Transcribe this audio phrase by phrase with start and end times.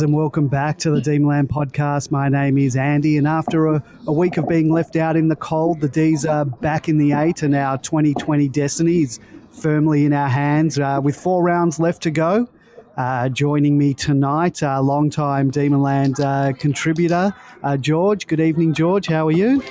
[0.00, 2.10] fans, and welcome back to the Demonland podcast.
[2.10, 5.36] My name is Andy, and after a, a week of being left out in the
[5.36, 10.12] cold, the D's are back in the eight, and our 2020 destiny is firmly in
[10.12, 12.48] our hands uh, with four rounds left to go.
[12.96, 18.26] Uh, joining me tonight, uh, long-time Demonland uh, contributor, uh, George.
[18.26, 19.06] Good evening, George.
[19.06, 19.62] How are you?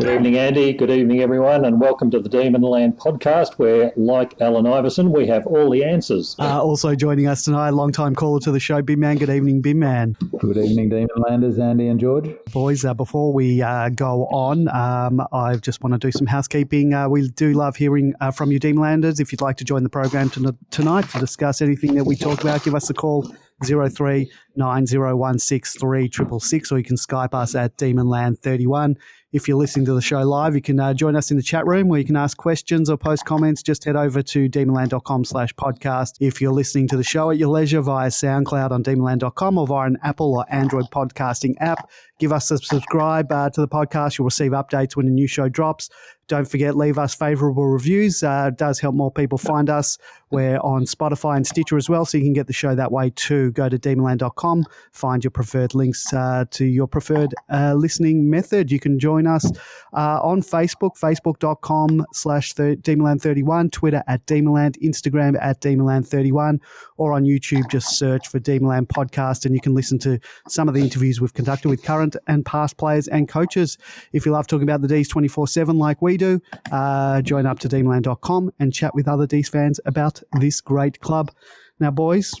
[0.00, 0.72] Good evening, Andy.
[0.72, 5.46] Good evening, everyone, and welcome to the Demonland podcast, where, like Allen Iverson, we have
[5.46, 6.34] all the answers.
[6.38, 9.18] Uh, also joining us tonight, long-time caller to the show, Binman.
[9.18, 10.16] Good evening, Binman.
[10.38, 12.30] Good evening, Demon Landers, Andy and George.
[12.50, 16.94] Boys, uh, before we uh, go on, um, I just want to do some housekeeping.
[16.94, 19.20] Uh, we do love hearing uh, from you, Demonlanders.
[19.20, 22.40] If you'd like to join the program to, tonight to discuss anything that we talk
[22.40, 23.30] about, give us a call
[23.62, 28.96] 03 9016 or you can Skype us at Demonland31.
[29.32, 31.64] If you're listening to the show live, you can uh, join us in the chat
[31.64, 33.62] room where you can ask questions or post comments.
[33.62, 36.16] Just head over to demonland.com slash podcast.
[36.18, 39.86] If you're listening to the show at your leisure via SoundCloud on demonland.com or via
[39.86, 44.18] an Apple or Android podcasting app, give us a subscribe uh, to the podcast.
[44.18, 45.90] You'll receive updates when a new show drops.
[46.26, 48.24] Don't forget, leave us favorable reviews.
[48.24, 49.96] Uh, it does help more people find us.
[50.30, 53.10] We're on Spotify and Stitcher as well, so you can get the show that way
[53.16, 53.50] too.
[53.50, 58.70] Go to demonland.com, find your preferred links uh, to your preferred uh, listening method.
[58.70, 59.50] You can join us
[59.92, 66.60] uh, on Facebook, facebook.com slash Demonland31, Twitter at Demonland, Instagram at Demonland31,
[66.96, 70.74] or on YouTube, just search for Demonland Podcast, and you can listen to some of
[70.74, 73.78] the interviews we've conducted with current and past players and coaches.
[74.12, 76.40] If you love talking about the D's 24 7 like we do,
[76.70, 81.30] uh, join up to demonland.com and chat with other D's fans about this great club.
[81.78, 82.34] Now, boys,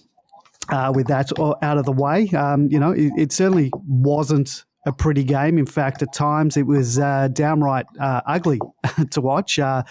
[0.68, 4.92] uh, with that out of the way, um, you know, it, it certainly wasn't a
[4.92, 5.58] pretty game.
[5.58, 8.58] In fact, at times it was uh, downright uh, ugly
[9.10, 9.58] to watch.
[9.58, 9.82] Uh,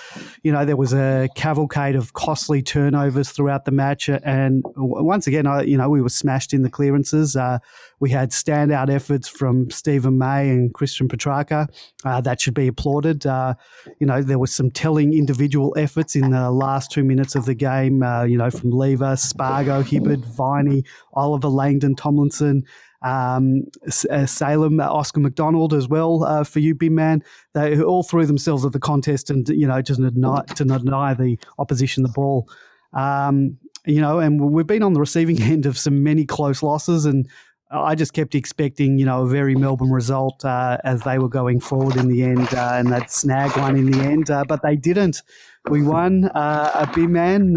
[0.41, 5.45] you know, there was a cavalcade of costly turnovers throughout the match, and once again,
[5.45, 7.35] I, you know, we were smashed in the clearances.
[7.35, 7.59] Uh,
[7.99, 11.67] we had standout efforts from Steven May and Christian Petracca.
[12.03, 13.25] Uh, that should be applauded.
[13.25, 13.53] Uh,
[13.99, 17.53] you know, there was some telling individual efforts in the last two minutes of the
[17.53, 18.03] game.
[18.27, 20.83] you know, from Lever, Spargo, Hibberd, Viney,
[21.13, 22.65] Oliver Langdon, Tomlinson
[23.01, 23.63] um,
[24.09, 27.23] uh, Salem, Oscar McDonald as well uh, for you, Binman.
[27.53, 31.37] They all threw themselves at the contest and you know just deny, to deny the
[31.57, 32.49] opposition the ball.
[32.93, 37.05] Um, you know, and we've been on the receiving end of some many close losses,
[37.05, 37.27] and
[37.71, 41.59] I just kept expecting you know a very Melbourne result uh, as they were going
[41.61, 44.75] forward in the end, uh, and that snag one in the end, uh, but they
[44.75, 45.21] didn't.
[45.69, 47.55] We won uh, a Man.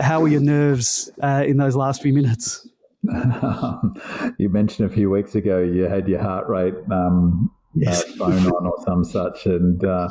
[0.00, 2.68] how were your nerves in those last few minutes?
[4.38, 8.02] you mentioned a few weeks ago you had your heart rate um, yes.
[8.02, 10.08] uh, phone on or some such, and uh,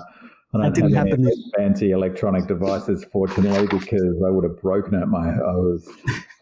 [0.53, 5.06] I don't have any fancy electronic devices, fortunately, because I would have broken it.
[5.06, 5.88] My I was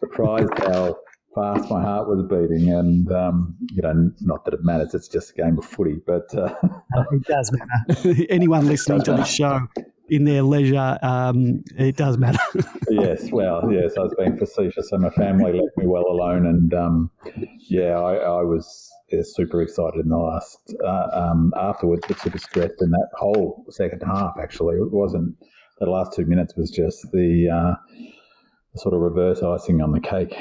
[0.00, 0.98] surprised how
[1.34, 5.30] fast my heart was beating, and um, you know, not that it matters; it's just
[5.30, 6.00] a game of footy.
[6.04, 6.54] But uh,
[7.12, 8.24] it does matter.
[8.30, 9.68] Anyone listening to the show
[10.10, 12.38] in their leisure, um, it does matter.
[12.90, 16.74] yes, well, yes, I was being facetious, and my family left me well alone, and
[16.74, 17.10] um,
[17.68, 22.38] yeah, I, I was yeah, super excited in the last uh, um, afterwards, but super
[22.38, 24.34] stressed in that whole second half.
[24.40, 25.36] Actually, it wasn't
[25.78, 27.96] the last two minutes was just the, uh,
[28.76, 30.36] sort of reverse icing on the cake.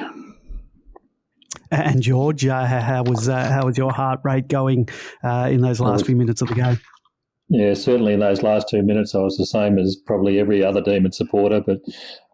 [1.72, 4.90] And George, uh, how was uh, how was your heart rate going
[5.24, 6.80] uh, in those last few minutes of the game?
[7.50, 10.82] Yeah, certainly in those last two minutes, I was the same as probably every other
[10.82, 11.62] Demon supporter.
[11.62, 11.80] But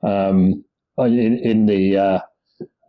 [0.08, 0.64] um,
[0.98, 2.20] in, in, the uh,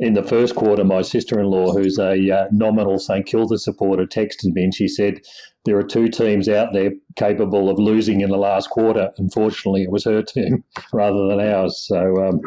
[0.01, 4.65] in the first quarter, my sister-in-law, who's a uh, nominal St Kilda supporter, texted me
[4.65, 5.21] and she said
[5.65, 9.13] there are two teams out there capable of losing in the last quarter.
[9.19, 11.85] Unfortunately, it was her team rather than ours.
[11.87, 12.41] So, um,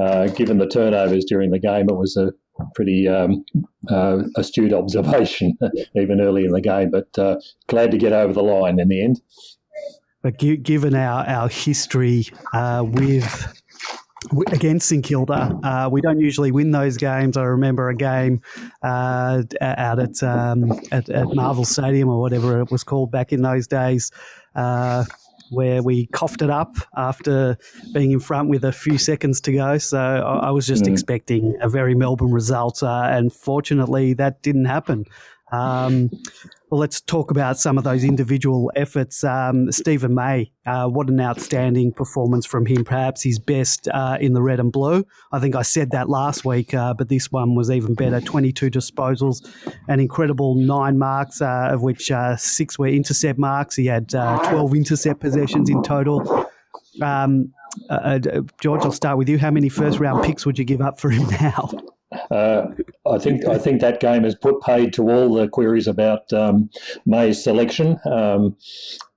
[0.00, 2.32] uh, given the turnovers during the game, it was a
[2.74, 3.44] pretty um,
[3.88, 5.56] uh, astute observation
[5.96, 7.36] even early in the game, but uh,
[7.66, 9.20] glad to get over the line in the end.
[10.22, 13.62] But given our, our history uh, with
[14.52, 15.58] against St Kilda.
[15.62, 17.36] Uh, we don't usually win those games.
[17.36, 18.40] I remember a game
[18.82, 23.42] uh, out at, um, at, at Marvel Stadium or whatever it was called back in
[23.42, 24.10] those days.
[24.54, 25.04] Uh,
[25.50, 27.56] where we coughed it up after
[27.92, 29.78] being in front with a few seconds to go.
[29.78, 30.92] So I, I was just mm.
[30.92, 35.06] expecting a very Melbourne result, uh, and fortunately that didn't happen.
[35.54, 36.10] Um,
[36.70, 39.22] well, let's talk about some of those individual efforts.
[39.22, 44.32] Um, Steven May, uh, what an outstanding performance from him, perhaps his best uh, in
[44.32, 45.04] the red and blue.
[45.30, 48.70] I think I said that last week, uh, but this one was even better 22
[48.70, 49.48] disposals,
[49.86, 53.76] an incredible nine marks, uh, of which uh, six were intercept marks.
[53.76, 56.50] He had uh, 12 intercept possessions in total.
[57.02, 57.52] Um,
[58.60, 59.38] George, I'll start with you.
[59.38, 61.70] How many first round picks would you give up for him now?
[62.30, 62.66] Uh,
[63.06, 66.70] I think I think that game has put paid to all the queries about um,
[67.06, 67.98] May's selection.
[68.10, 68.56] Um,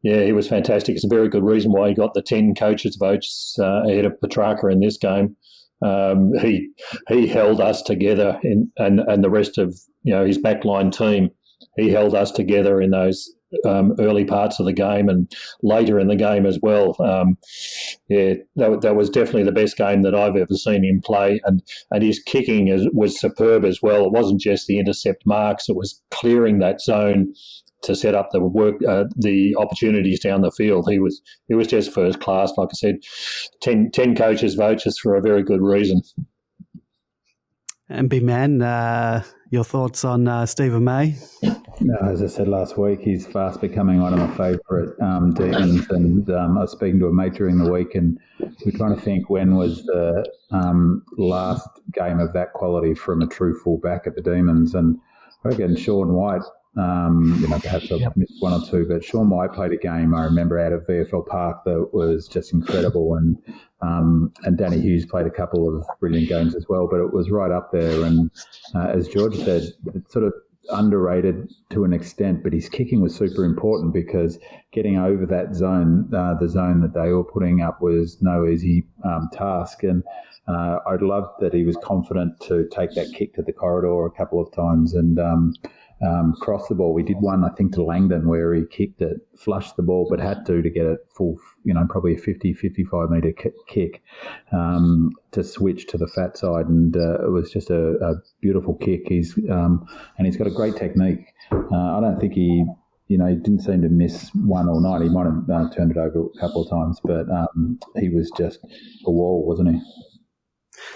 [0.03, 0.95] yeah, he was fantastic.
[0.95, 4.19] It's a very good reason why he got the ten coaches' votes uh, ahead of
[4.21, 5.35] Petracca in this game.
[5.81, 6.69] Um, he
[7.09, 11.29] he held us together, in, and and the rest of you know his backline team.
[11.75, 13.31] He held us together in those
[13.65, 16.95] um, early parts of the game and later in the game as well.
[16.99, 17.37] Um,
[18.09, 21.61] yeah, that, that was definitely the best game that I've ever seen him play, and
[21.91, 24.05] and his kicking is, was superb as well.
[24.05, 27.33] It wasn't just the intercept marks; it was clearing that zone
[27.83, 30.89] to set up the work, uh, the opportunities down the field.
[30.89, 32.51] He was he was just first class.
[32.57, 32.95] Like I said,
[33.61, 36.01] 10, 10 coaches just for a very good reason.
[37.89, 41.15] Binman, uh, your thoughts on uh, Steven May?
[41.79, 45.87] No, as I said last week, he's fast becoming one of my favourite um, demons.
[45.89, 48.95] And um, I was speaking to a mate during the week, and we are trying
[48.95, 54.07] to think when was the um, last game of that quality from a true fullback
[54.07, 54.73] at the Demons.
[54.73, 54.99] And
[55.45, 56.41] I reckon Sean Wight
[56.77, 58.15] um, you know, perhaps I've yep.
[58.15, 61.25] missed one or two, but Sean Wight played a game I remember out of VFL
[61.25, 63.37] Park that was just incredible, and
[63.81, 66.87] um, and Danny Hughes played a couple of brilliant games as well.
[66.89, 68.29] But it was right up there, and
[68.75, 69.63] uh, as George said,
[69.95, 70.33] it's sort of
[70.69, 74.37] underrated to an extent, but his kicking was super important because
[74.71, 78.85] getting over that zone, uh, the zone that they were putting up, was no easy
[79.03, 80.03] um, task, and.
[80.49, 84.11] Uh, I'd loved that he was confident to take that kick to the corridor a
[84.11, 85.19] couple of times, and
[86.05, 86.93] um, cross the ball.
[86.93, 90.19] We did one, I think, to Langdon where he kicked it, flushed the ball, but
[90.19, 93.33] had to to get it full, you know, probably a 50, 55 metre
[93.67, 94.03] kick
[94.51, 96.67] um, to switch to the fat side.
[96.67, 99.07] And uh, it was just a, a beautiful kick.
[99.07, 101.33] He's um, And he's got a great technique.
[101.51, 102.65] Uh, I don't think he,
[103.07, 105.01] you know, he didn't seem to miss one all night.
[105.01, 108.31] He might have uh, turned it over a couple of times, but um, he was
[108.37, 108.59] just
[109.05, 109.81] a wall, wasn't he?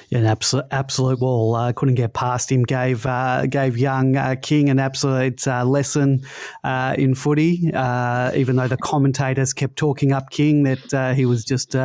[0.10, 1.56] Yeah, an absolute absolute wall.
[1.56, 2.64] Uh, couldn't get past him.
[2.64, 6.22] Gave uh, gave young uh, King an absolute uh, lesson
[6.64, 7.72] uh, in footy.
[7.74, 11.76] Uh, even though the commentators kept talking up King, that he was just.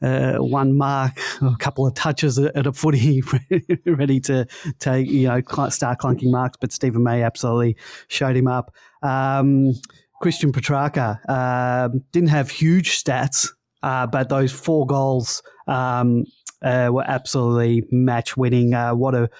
[0.00, 3.22] one mark, a couple of touches at a footy,
[3.86, 4.46] ready to
[4.78, 5.40] take, you know,
[5.70, 6.58] start clunking marks.
[6.60, 7.76] But Steven May absolutely
[8.08, 8.74] showed him up.
[9.02, 9.72] Um,
[10.20, 13.48] Christian Petracca didn't have huge stats,
[13.80, 16.24] but those four goals um,
[16.64, 18.74] uh, were absolutely match winning.
[18.74, 19.30] Uh, what a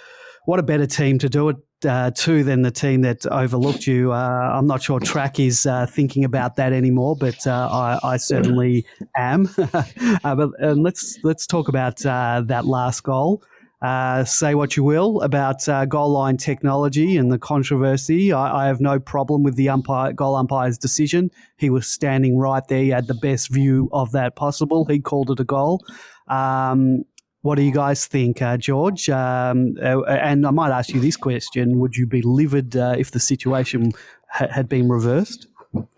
[0.45, 4.13] what a better team to do it uh, to than the team that overlooked you.
[4.13, 8.17] Uh, I'm not sure Track is uh, thinking about that anymore, but uh, I, I,
[8.17, 8.87] certainly
[9.17, 9.49] am.
[10.25, 13.43] Uh, but let's let's talk about that last goal.
[14.25, 18.33] say what you will about goal line technology and the controversy.
[18.33, 21.31] I, I, have no problem with the umpire, goal umpire's decision.
[21.57, 22.83] He was standing right there.
[22.83, 24.85] He had the best view of that possible.
[24.87, 25.85] He called it a goal.
[26.29, 27.05] Um,
[27.45, 29.11] what do you guys think, uh, George?
[29.11, 33.11] Um, uh, and I might ask you this question: Would you be livid uh, if
[33.11, 33.93] the situation
[34.29, 35.47] ha- had been reversed?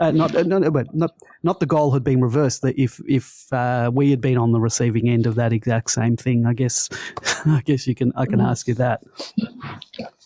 [0.01, 1.13] Uh, not, uh, not, not,
[1.45, 2.63] not the goal had been reversed.
[2.63, 6.17] That if if uh, we had been on the receiving end of that exact same
[6.17, 6.89] thing, I guess,
[7.47, 9.05] I guess you can I can ask you that.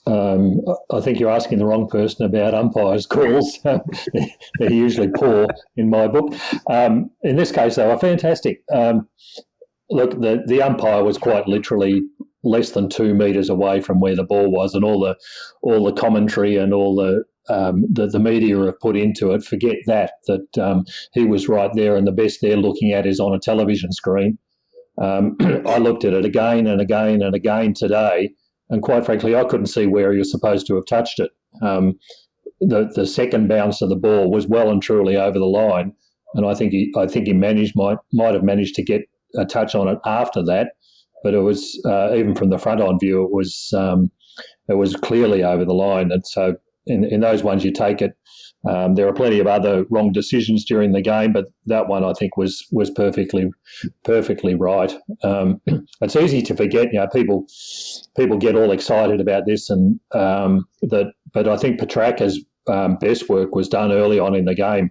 [0.06, 3.58] Um, I think you're asking the wrong person about umpires' calls.
[3.62, 6.32] They're usually poor in my book.
[6.66, 8.62] Um, in this case, were fantastic.
[8.72, 9.06] Um,
[9.90, 12.02] look, the, the umpire was quite literally
[12.42, 15.16] less than two meters away from where the ball was, and all the
[15.62, 19.44] all the commentary and all the um, the, the media have put into it.
[19.44, 23.20] Forget that that um, he was right there, and the best they're looking at is
[23.20, 24.38] on a television screen.
[25.00, 28.30] Um, I looked at it again and again and again today,
[28.68, 31.30] and quite frankly, I couldn't see where he was supposed to have touched it.
[31.62, 31.98] Um,
[32.60, 35.92] the the second bounce of the ball was well and truly over the line,
[36.34, 39.02] and I think he I think he managed might might have managed to get
[39.36, 40.72] a touch on it after that,
[41.22, 44.10] but it was uh, even from the front on view, it was um,
[44.68, 46.56] it was clearly over the line, and so
[46.86, 48.12] in, in those ones you take it.
[48.68, 52.12] Um, there are plenty of other wrong decisions during the game, but that one I
[52.12, 53.50] think was was perfectly
[54.04, 54.92] perfectly right.
[55.22, 55.60] Um,
[56.00, 57.46] it's easy to forget, you know, people
[58.16, 63.28] people get all excited about this, and um, that, but I think Petracca's um, best
[63.28, 64.90] work was done early on in the game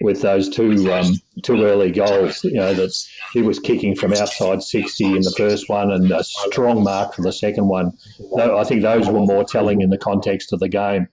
[0.00, 2.42] with those two um, two early goals.
[2.44, 2.92] You know that
[3.32, 7.22] he was kicking from outside sixty in the first one, and a strong mark for
[7.22, 7.92] the second one.
[8.38, 11.08] I think those were more telling in the context of the game.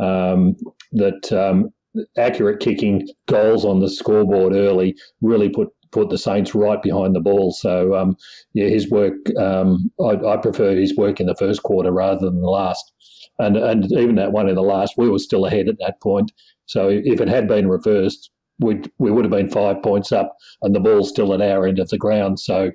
[0.00, 0.56] Um,
[0.92, 1.70] that um,
[2.16, 7.20] accurate kicking goals on the scoreboard early really put put the Saints right behind the
[7.20, 7.52] ball.
[7.52, 8.16] So um,
[8.54, 9.14] yeah, his work.
[9.38, 12.92] Um, I, I, prefer his work in the first quarter rather than the last.
[13.40, 16.32] And and even that one in the last, we were still ahead at that point.
[16.66, 18.30] So if it had been reversed,
[18.60, 21.78] we we would have been five points up, and the ball's still at our end
[21.78, 22.38] of the ground.
[22.38, 22.70] So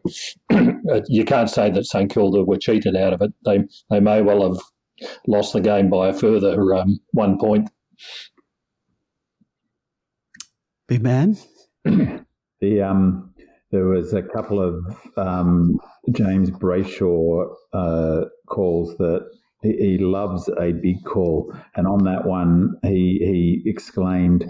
[1.08, 3.32] you can't say that St Kilda were cheated out of it.
[3.46, 4.62] They they may well have
[5.28, 7.70] lost the game by a further um, one point.
[10.90, 11.44] Binman.
[12.62, 13.34] the um,
[13.72, 14.84] there was a couple of
[15.18, 15.80] um,
[16.12, 19.28] James Brayshaw uh, calls that
[19.66, 23.20] he, loves a big call, and on that one, he
[23.64, 24.50] he exclaimed,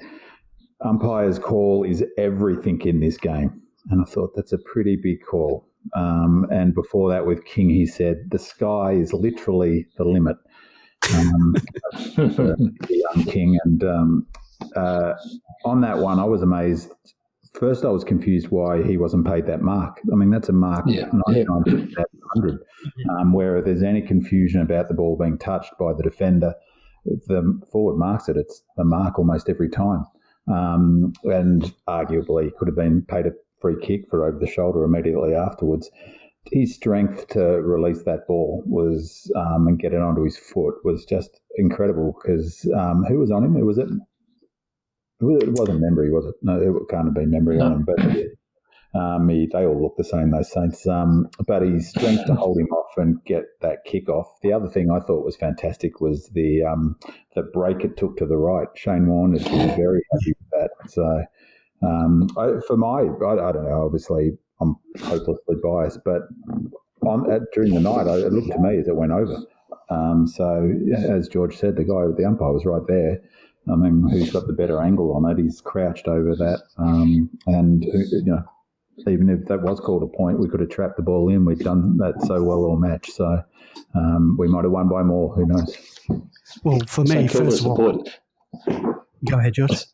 [0.82, 5.68] "Umpire's call is everything in this game." And I thought that's a pretty big call.
[5.94, 10.38] Um, and before that, with King, he said, "The sky is literally the limit."
[11.16, 11.56] Um,
[12.16, 14.28] the young King, and um,
[14.76, 15.14] uh,
[15.64, 16.92] on that one, I was amazed
[17.60, 20.00] first I was confused why he wasn't paid that mark.
[20.12, 21.10] I mean, that's a mark yeah.
[21.28, 22.04] 99 yeah.
[22.34, 22.60] 100.
[23.10, 26.54] Um, where if there's any confusion about the ball being touched by the defender,
[27.06, 30.06] if the forward marks it, it's a mark almost every time.
[30.48, 33.32] Um, and arguably could have been paid a
[33.62, 35.90] free kick for over the shoulder immediately afterwards.
[36.52, 41.04] His strength to release that ball was um, and get it onto his foot was
[41.06, 43.56] just incredible because um, who was on him?
[43.56, 43.88] Who was it?
[45.22, 46.36] It wasn't Membrey, was it?
[46.42, 47.66] No, it can't have been Membrey no.
[47.66, 47.86] on him.
[47.86, 50.88] But um, he, they all look the same, those Saints.
[50.88, 54.28] Um, but his strength to hold him off and get that kick off.
[54.42, 56.98] The other thing I thought was fantastic was the um,
[57.36, 58.68] the break it took to the right.
[58.76, 60.70] Shane Warne is very happy with that.
[60.90, 61.24] So
[61.82, 63.86] um, I, for my, I, I, don't know.
[63.86, 66.24] Obviously, I'm hopelessly biased, but
[67.02, 69.38] on, at, during the night, I, it looked to me as it went over.
[69.90, 73.22] Um, so as George said, the guy, with the umpire was right there.
[73.72, 75.42] I mean, who's got the better angle on it?
[75.42, 78.44] He's crouched over that, um, and you know,
[79.08, 81.46] even if that was called a point, we could have trapped the ball in.
[81.46, 83.42] We've done that so well all match, so
[83.96, 85.34] um, we might have won by more.
[85.36, 85.78] Who knows?
[86.64, 88.04] Well, for me, first of all,
[88.68, 89.86] go ahead, George.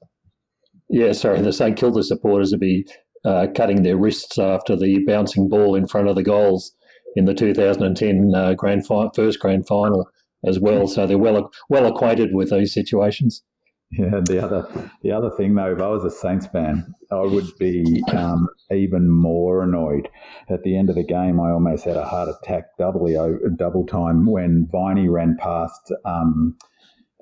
[0.89, 1.41] Yeah, sorry.
[1.41, 2.85] The St Kilda supporters would be
[3.23, 6.73] uh, cutting their wrists after the bouncing ball in front of the goals
[7.15, 10.09] in the 2010 uh, grand fi- first grand final
[10.45, 10.87] as well.
[10.87, 13.43] So they're well well acquainted with these situations.
[13.91, 17.57] Yeah, the other the other thing though, if I was a Saints fan, I would
[17.59, 20.07] be um, even more annoyed.
[20.49, 23.17] At the end of the game, I almost had a heart attack, doubly
[23.57, 26.57] double time when Viney ran past um,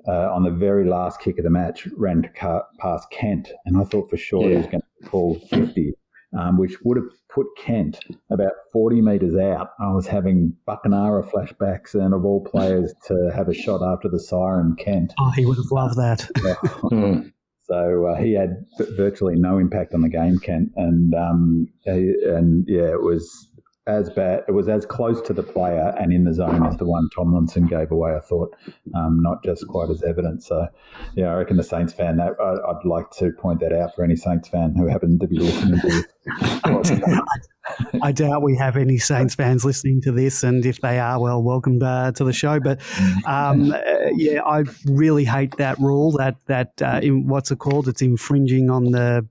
[0.06, 2.30] uh, on the very last kick of the match, ran
[2.78, 4.50] past Kent, and I thought for sure yeah.
[4.50, 5.92] he was going to call fifty
[6.38, 9.70] um, which would have put Kent about 40 metres out.
[9.80, 14.20] I was having Buckenara flashbacks and of all players to have a shot after the
[14.20, 15.12] siren, Kent.
[15.18, 16.28] Oh, he would have loved that.
[16.90, 17.28] Hmm.
[17.62, 18.64] so uh, he had
[18.96, 20.72] virtually no impact on the game, Kent.
[20.76, 23.48] And, um, and yeah, it was
[23.90, 24.44] as bad.
[24.48, 27.66] It was as close to the player and in the zone as the one Tomlinson
[27.66, 28.14] gave away.
[28.14, 28.54] I thought,
[28.94, 30.42] um, not just quite as evident.
[30.42, 30.68] So,
[31.14, 34.04] yeah, I reckon the Saints fan that I, would like to point that out for
[34.04, 36.06] any Saints fan who happened to be listening to this.
[38.02, 41.42] I doubt we have any Saints fans listening to this, and if they are, well,
[41.42, 42.60] welcome uh, to the show.
[42.60, 42.80] But
[43.26, 43.80] um, uh,
[44.14, 46.12] yeah, I really hate that rule.
[46.12, 47.88] That that uh, in, what's it called?
[47.88, 49.26] It's infringing on the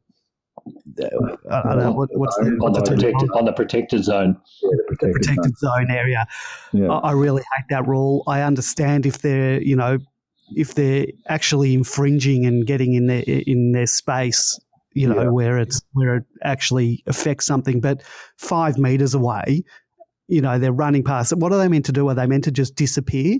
[1.51, 4.37] I don't know what, what's the, on, the protected, on the protected zone.
[4.61, 5.87] Yeah, the protected, the protected zone.
[5.87, 5.91] zone.
[5.91, 6.27] area.
[6.73, 6.89] Yeah.
[6.89, 8.23] I, I, really hate that rule.
[8.27, 9.99] I understand if they're you know
[10.55, 14.59] if they're actually infringing and getting in their in their space,
[14.93, 15.29] you know yeah.
[15.29, 18.03] where it's where it actually affects something, but
[18.37, 19.63] five meters away.
[20.27, 21.39] You know, they're running past it.
[21.39, 22.07] What are they meant to do?
[22.07, 23.39] Are they meant to just disappear?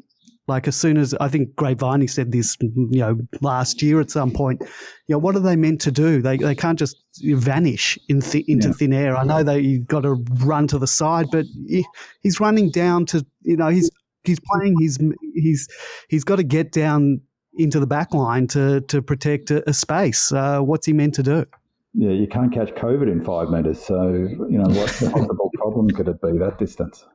[0.50, 4.10] Like as soon as I think Great Viney said this, you know, last year at
[4.10, 6.22] some point, you know, what are they meant to do?
[6.22, 8.74] They, they can't just vanish in th- into yeah.
[8.74, 9.16] thin air.
[9.16, 11.86] I know that you've got to run to the side, but he,
[12.22, 13.90] he's running down to, you know, he's
[14.24, 14.76] he's playing.
[14.80, 14.98] He's
[15.36, 15.68] he's
[16.10, 17.22] he's got to get down
[17.58, 20.32] into the back line to to protect a, a space.
[20.32, 21.46] Uh, what's he meant to do?
[21.94, 23.80] Yeah, you can't catch COVID in five meters.
[23.80, 27.06] So you know, what possible problem could it be that distance?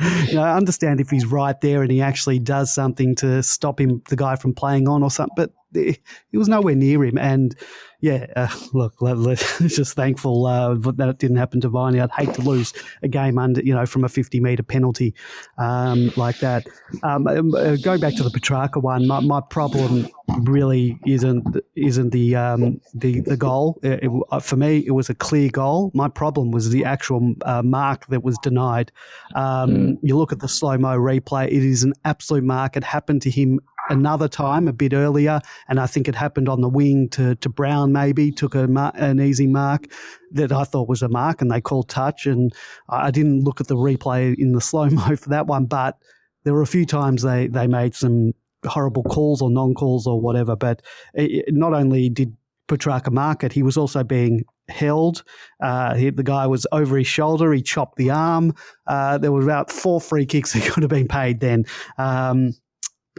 [0.00, 3.80] You know, I understand if he's right there and he actually does something to stop
[3.80, 5.34] him, the guy from playing on or something.
[5.36, 5.98] But he
[6.32, 7.18] was nowhere near him.
[7.18, 7.56] And
[8.02, 8.98] yeah, uh, look,
[9.38, 12.00] just thankful uh, that it didn't happen to Viney.
[12.00, 15.14] I'd hate to lose a game under, you know, from a 50 metre penalty
[15.56, 16.66] um, like that.
[17.04, 20.08] Um, um, uh, going back to the Petracca one, my, my problem
[20.40, 23.78] really isn't isn't the um, the the goal.
[23.82, 25.92] It, it, uh, for me, it was a clear goal.
[25.94, 28.90] My problem was the actual uh, mark that was denied.
[29.36, 29.98] Um, mm.
[30.02, 32.76] You look at the slow mo replay; it is an absolute mark.
[32.76, 33.60] It happened to him
[33.90, 37.48] another time a bit earlier, and I think it happened on the wing to, to
[37.48, 37.92] Brown.
[37.92, 39.86] Maybe took a an easy mark
[40.32, 42.26] that I thought was a mark, and they called touch.
[42.26, 42.52] And
[42.88, 45.98] I didn't look at the replay in the slow mo for that one, but
[46.44, 48.32] there were a few times they they made some
[48.66, 50.56] horrible calls or non calls or whatever.
[50.56, 50.82] But
[51.14, 52.36] it, not only did
[52.68, 55.24] Petracca mark it, he was also being held.
[55.60, 57.52] Uh, he, the guy was over his shoulder.
[57.52, 58.54] He chopped the arm.
[58.86, 61.64] Uh, there were about four free kicks that could have been paid then.
[61.98, 62.54] Um,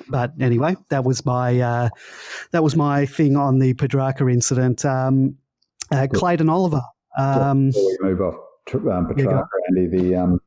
[0.10, 1.90] but anyway, that was my uh,
[2.52, 4.86] that was my thing on the Petracca incident.
[4.86, 5.38] Um,
[5.92, 6.82] uh, Clayton Oliver.
[7.18, 8.36] Um, Before we move off
[8.74, 10.40] um, Petracca, Andy, the um,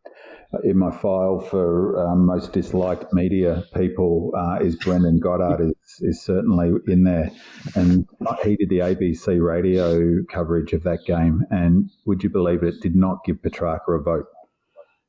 [0.64, 6.22] in my file for um, most disliked media people uh, is Brendon Goddard is, is
[6.22, 7.30] certainly in there,
[7.74, 8.06] and
[8.42, 12.74] he did the ABC radio coverage of that game, and would you believe it?
[12.74, 14.26] it did not give Petracca a vote.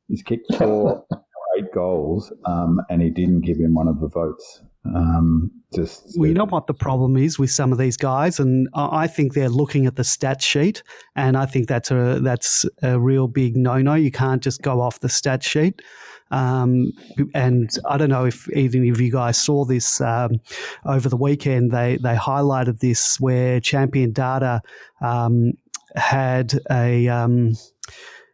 [0.07, 1.05] He's kicked four
[1.57, 4.61] eight goals, um, and he didn't give him one of the votes.
[4.95, 8.69] Um, just well, you know what the problem is with some of these guys, and
[8.73, 10.81] I think they're looking at the stat sheet,
[11.15, 13.95] and I think that's a that's a real big no no.
[13.95, 15.81] You can't just go off the stat sheet.
[16.29, 16.91] Um,
[17.33, 20.39] and I don't know if even of you guys saw this um,
[20.85, 21.71] over the weekend.
[21.71, 24.61] They they highlighted this where Champion Data
[25.01, 25.53] um,
[25.95, 27.53] had a um,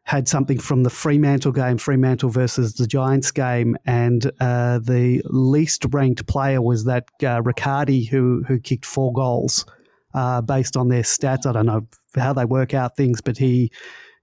[0.05, 5.85] had something from the Fremantle game, Fremantle versus the Giants game, and uh, the least
[5.91, 9.65] ranked player was that uh, Riccardi who who kicked four goals
[10.13, 11.45] uh, based on their stats.
[11.45, 13.71] I don't know how they work out things, but he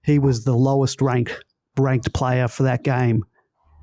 [0.03, 1.43] he was the lowest ranked
[1.77, 3.25] ranked player for that game.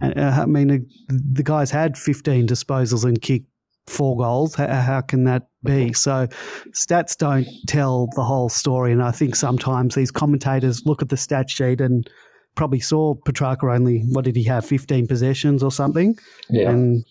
[0.01, 0.13] Uh,
[0.43, 3.49] I mean, the guys had 15 disposals and kicked
[3.89, 4.55] four goals.
[4.55, 5.93] How, how, can that be?
[5.93, 6.27] So
[6.73, 8.93] stats don't tell the whole story.
[8.93, 12.09] And I think sometimes these commentators look at the stat sheet and
[12.55, 16.17] probably saw Petracca only, what did he have, 15 possessions or something?
[16.51, 16.71] Yeah.
[16.71, 17.05] And,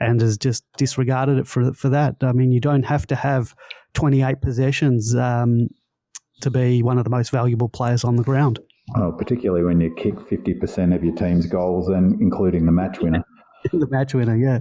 [0.00, 2.16] and has just disregarded it for, for that.
[2.20, 3.54] I mean, you don't have to have
[3.94, 5.68] 28 possessions um,
[6.42, 8.60] to be one of the most valuable players on the ground.
[8.96, 13.22] Oh, particularly when you kick 50% of your team's goals and including the match winner.
[13.72, 14.60] the match winner, yeah.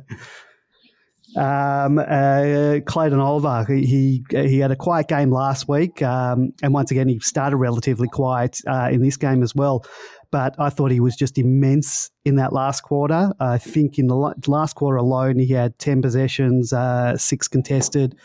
[1.35, 6.91] Um, uh, Clayton Oliver, he he had a quiet game last week, um, and once
[6.91, 9.85] again he started relatively quiet uh, in this game as well.
[10.31, 13.31] But I thought he was just immense in that last quarter.
[13.39, 18.15] I think in the last quarter alone, he had ten possessions, uh, six contested.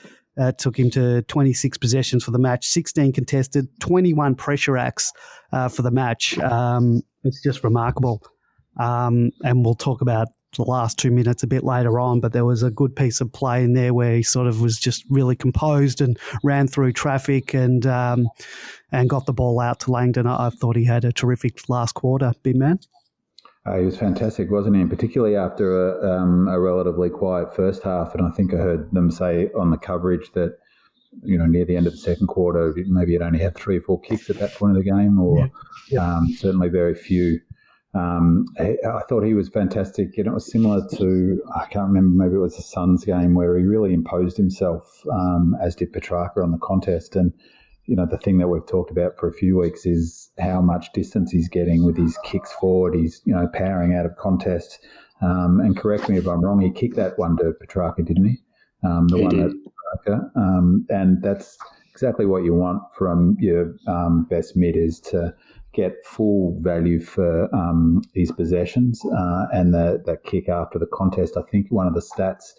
[0.40, 5.12] Uh, took him to 26 possessions for the match, 16 contested, 21 pressure acts
[5.52, 6.38] uh, for the match.
[6.38, 8.22] Um, it's just remarkable.
[8.80, 12.44] Um, and we'll talk about the last two minutes a bit later on, but there
[12.44, 15.36] was a good piece of play in there where he sort of was just really
[15.36, 18.28] composed and ran through traffic and um,
[18.90, 20.26] and got the ball out to Langdon.
[20.26, 22.86] I, thought he had a terrific last quarter, Binman.
[23.64, 24.82] Uh, he was fantastic, wasn't he?
[24.82, 28.14] And particularly after a, um, a relatively quiet first half.
[28.14, 30.58] And I think I heard them say on the coverage that
[31.22, 33.82] you know, near the end of the second quarter, maybe you'd only had three or
[33.82, 35.46] four kicks at that point of the game, or yeah.
[35.88, 36.16] Yeah.
[36.16, 37.40] Um, certainly very few
[37.94, 40.16] um, I, I, thought he was fantastic.
[40.16, 42.24] Know, it was similar to I can't remember.
[42.24, 46.42] Maybe it was the Suns game where he really imposed himself, um, as did Petracca
[46.42, 47.16] on the contest.
[47.16, 47.35] And
[47.85, 50.92] you know, the thing that we've talked about for a few weeks is how much
[50.94, 52.94] distance he's getting with his kicks forward.
[52.94, 54.78] He's you know powering out of contest.
[55.20, 56.61] Um, and correct me if I'm wrong.
[56.61, 58.38] He kicked that one to Petracca, didn't he?
[58.83, 59.44] Um, the he one did.
[59.44, 59.52] at
[60.07, 61.59] Petracca, um, and that's
[61.90, 65.35] exactly what you want from your um, best mid is to
[65.72, 71.37] get full value for um, his possessions uh, and the, the kick after the contest.
[71.37, 72.52] I think one of the stats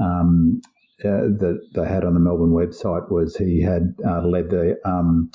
[0.00, 0.60] um,
[1.04, 5.30] uh, that they had on the Melbourne website was he had uh, led the um,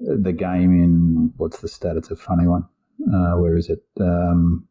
[0.00, 1.96] the game in what's the stat?
[1.96, 2.64] It's a funny one.
[3.12, 3.84] Uh, where is it?
[4.00, 4.66] Um,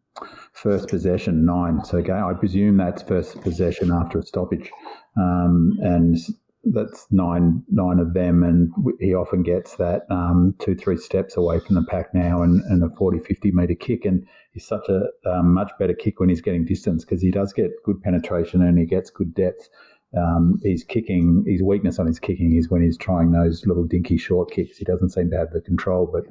[0.54, 1.84] first possession nine.
[1.86, 4.72] So I presume that's first possession after a stoppage,
[5.18, 6.18] um, and
[6.66, 11.60] that's nine nine of them, and he often gets that um, two three steps away
[11.60, 15.08] from the pack now, and, and a 40, 50 meter kick, and he's such a
[15.30, 18.78] um, much better kick when he's getting distance because he does get good penetration and
[18.78, 19.70] he gets good depth.
[20.16, 21.44] Um, he's kicking.
[21.48, 24.78] His weakness on his kicking is when he's trying those little dinky short kicks.
[24.78, 26.08] He doesn't seem to have the control.
[26.12, 26.24] But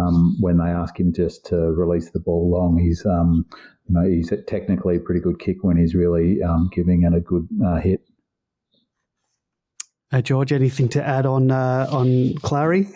[0.00, 3.44] um, when they ask him just to release the ball long, he's um,
[3.88, 7.20] you know he's technically a pretty good kick when he's really um, giving it a
[7.20, 8.00] good uh, hit.
[10.14, 12.86] Uh, George, anything to add on uh, on Clary?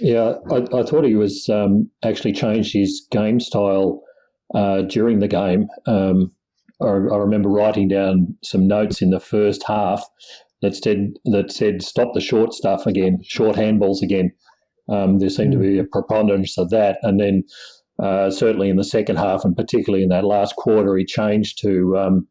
[0.00, 4.02] Yeah, I, I thought he was um, actually changed his game style
[4.52, 5.68] uh, during the game.
[5.86, 6.32] Um,
[6.82, 10.04] I, I, remember writing down some notes in the first half
[10.60, 14.32] that said that said stop the short stuff again, short handballs again.
[14.88, 15.58] Um, there seemed mm.
[15.58, 17.44] to be a preponderance of that, and then
[18.02, 21.96] uh, certainly in the second half, and particularly in that last quarter, he changed to
[21.96, 22.26] um,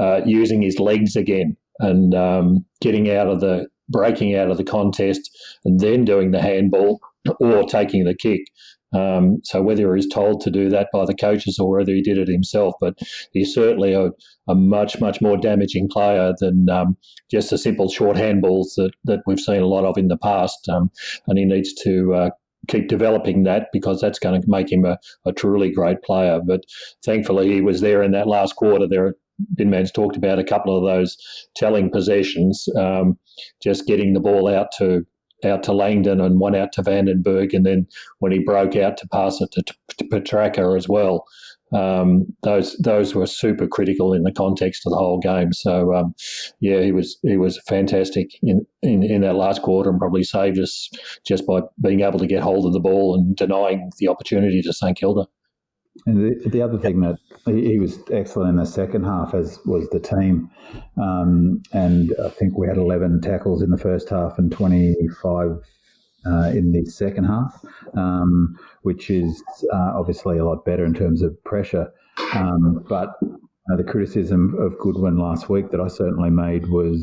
[0.00, 4.64] uh, using his legs again and um, getting out of the breaking out of the
[4.64, 5.30] contest
[5.64, 7.00] and then doing the handball
[7.40, 8.40] or taking the kick.
[8.94, 12.18] Um, so whether he's told to do that by the coaches or whether he did
[12.18, 12.98] it himself, but
[13.32, 14.10] he's certainly a,
[14.48, 16.96] a much much more damaging player than um,
[17.30, 20.68] just the simple short handballs that, that we've seen a lot of in the past.
[20.68, 20.90] Um,
[21.26, 22.30] and he needs to uh,
[22.68, 26.40] keep developing that because that's going to make him a, a, truly great player.
[26.46, 26.64] But
[27.04, 28.86] thankfully, he was there in that last quarter.
[28.86, 29.14] There,
[29.54, 31.16] Binman's talked about a couple of those
[31.56, 33.18] telling possessions, um,
[33.62, 35.04] just getting the ball out to
[35.44, 37.86] out to Langdon and one out to Vandenberg, and then
[38.20, 41.24] when he broke out to pass it to, to Petracca as well.
[41.72, 45.54] Um, those those were super critical in the context of the whole game.
[45.54, 46.14] So um,
[46.60, 50.58] yeah, he was he was fantastic in, in, in that last quarter and probably saved
[50.58, 50.90] us
[51.26, 54.72] just by being able to get hold of the ball and denying the opportunity to
[54.72, 55.26] St Kilda.
[56.06, 59.58] And the, the other thing that he, he, was excellent in the second half, as
[59.66, 60.50] was the team.
[61.00, 65.58] Um, and I think we had 11 tackles in the first half and 25
[66.24, 67.60] uh, in the second half,
[67.94, 71.92] um, which is uh, obviously a lot better in terms of pressure.
[72.34, 73.18] Um, but
[73.70, 77.00] uh, the criticism of Goodwin last week that I certainly made was,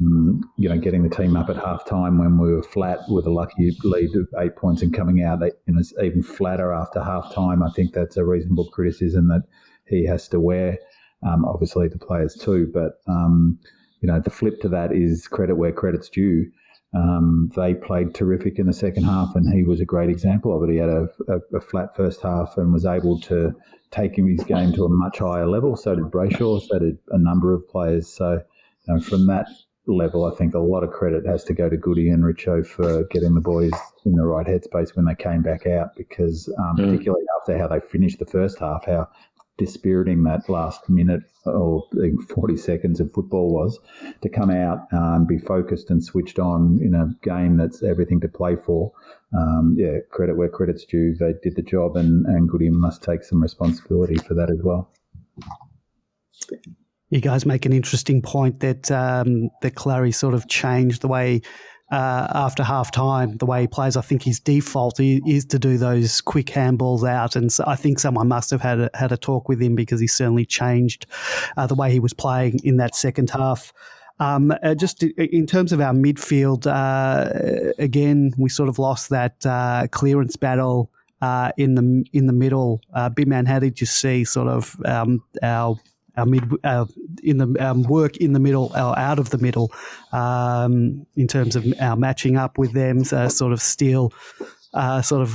[0.00, 3.26] um, you know, getting the team up at half time when we were flat with
[3.26, 7.34] a lucky lead of eight points and coming out you know, even flatter after half
[7.34, 7.62] time.
[7.62, 9.44] I think that's a reasonable criticism that
[9.86, 10.78] he has to wear.
[11.26, 13.58] Um, obviously, the players too, but um,
[14.02, 16.50] you know, the flip to that is credit where credit's due.
[16.94, 20.68] Um, they played terrific in the second half, and he was a great example of
[20.68, 20.72] it.
[20.72, 23.54] He had a, a, a flat first half and was able to
[23.90, 25.76] take his game to a much higher level.
[25.76, 28.08] So did Brayshaw, so did a number of players.
[28.08, 28.42] So
[28.86, 29.46] you know, from that
[29.86, 33.04] level, I think a lot of credit has to go to Goody and Richo for
[33.04, 33.72] getting the boys
[34.04, 36.84] in the right headspace when they came back out, because um, mm.
[36.84, 39.08] particularly after how they finished the first half, how
[39.58, 41.84] dispiriting that last minute or
[42.28, 43.78] 40 seconds of football was
[44.22, 48.20] to come out and um, be focused and switched on in a game that's everything
[48.20, 48.92] to play for.
[49.36, 51.14] Um, yeah, credit where credit's due.
[51.14, 54.92] They did the job, and, and Goody must take some responsibility for that as well.
[57.08, 61.42] You guys make an interesting point that um, that Clary sort of changed the way
[61.92, 65.76] uh, after half time, the way he plays, I think his default is to do
[65.76, 67.36] those quick handballs out.
[67.36, 70.00] And so I think someone must have had a, had a talk with him because
[70.00, 71.04] he certainly changed
[71.58, 73.74] uh, the way he was playing in that second half.
[74.20, 79.44] Um, uh, just in terms of our midfield, uh, again, we sort of lost that
[79.44, 80.90] uh, clearance battle.
[81.20, 85.22] Uh, in the in the middle, uh, Binman, how did you see sort of um,
[85.40, 85.76] our
[86.16, 86.84] our mid uh,
[87.22, 89.72] in the um, work in the middle or out of the middle
[90.12, 94.12] um, in terms of our matching up with them uh, sort of still
[94.74, 95.30] uh, sort of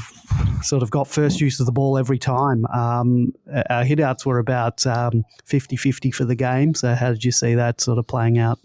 [0.62, 2.66] sort of got first use of the ball every time.
[2.68, 3.34] Um,
[3.70, 6.74] our hitouts were about 50-50 um, for the game.
[6.74, 8.60] So how did you see that sort of playing out?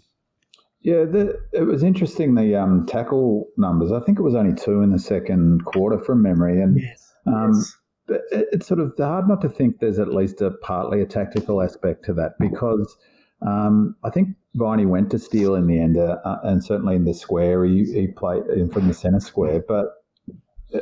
[0.81, 3.91] Yeah, the, it was interesting the um, tackle numbers.
[3.91, 7.53] I think it was only two in the second quarter from memory, and yes, um,
[7.53, 11.61] yes it's sort of hard not to think there's at least a partly a tactical
[11.61, 12.97] aspect to that because
[13.41, 17.05] um, I think Viney went to steal in the end, uh, uh and certainly in
[17.05, 19.63] the square he, he played in from the centre square.
[19.67, 19.87] But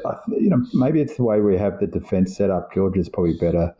[0.05, 2.73] uh, you know maybe it's the way we have the defence set up.
[2.73, 3.75] George is probably better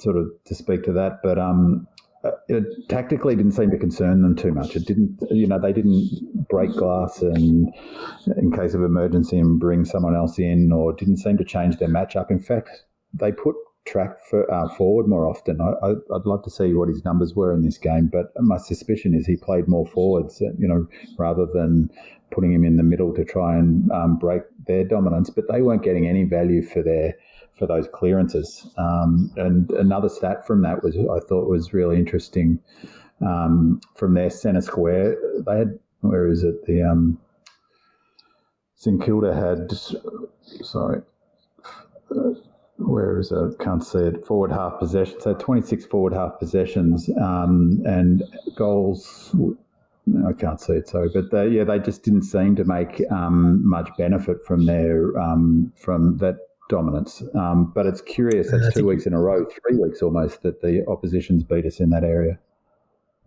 [0.00, 1.86] sort of to speak to that, but um,
[2.24, 4.76] Uh, it tactically didn't seem to concern them too much.
[4.76, 7.68] It didn't, you know, they didn't break glass and
[8.36, 11.88] in case of emergency and bring someone else in, or didn't seem to change their
[11.88, 12.30] matchup.
[12.30, 15.60] In fact, they put track for, uh, forward more often.
[15.60, 19.14] I, would love to see what his numbers were in this game, but my suspicion
[19.14, 20.86] is he played more forwards, you know,
[21.18, 21.90] rather than
[22.30, 25.30] putting him in the middle to try and um, break their dominance.
[25.30, 27.14] But they weren't getting any value for their
[27.58, 28.66] for those clearances.
[28.78, 32.58] Um, and another stat from that was I thought was really interesting.
[33.20, 35.16] Um, from their centre square,
[35.46, 37.18] they had where is it the um,
[38.74, 39.70] St Kilda had
[40.64, 41.02] sorry.
[42.76, 43.58] Where is it?
[43.58, 44.26] Can't see it.
[44.26, 45.20] Forward half possession.
[45.20, 48.22] So 26 forward half possessions um, and
[48.56, 49.34] goals
[50.26, 53.66] I can't see it, sorry, but they, yeah, they just didn't seem to make um,
[53.66, 57.22] much benefit from their um, from that dominance.
[57.34, 60.84] Um, but it's curious, that's two weeks in a row, three weeks almost, that the
[60.88, 62.38] opposition's beat us in that area.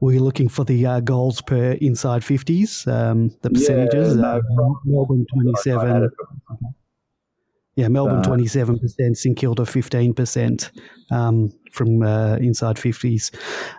[0.01, 4.15] were you looking for the uh, goals per inside 50s, um, the percentages?
[4.15, 6.10] Yeah, no, Melbourne 27.
[7.75, 10.71] Yeah, Melbourne twenty seven percent, St Kilda fifteen percent
[11.11, 13.31] um, from uh, inside fifties.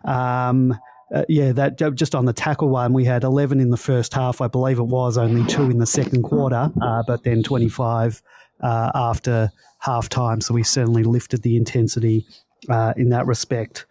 [0.05, 0.79] Um,
[1.15, 4.41] uh, yeah, that just on the tackle one, we had eleven in the first half,
[4.43, 8.21] I believe it was, only two in the second quarter, uh, but then twenty five
[8.63, 10.43] uh, after half time.
[10.43, 12.27] So we certainly lifted the intensity
[12.69, 13.87] uh, in that respect.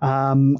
[0.00, 0.56] Um,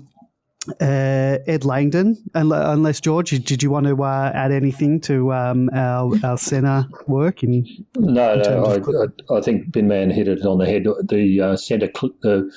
[0.81, 6.14] uh, Ed Langdon, unless George, did you want to uh, add anything to um, our,
[6.24, 7.42] our centre work?
[7.42, 10.85] In, no, in no, I, I, think Binman hit it on the head.
[11.09, 12.50] The uh, centre, cl-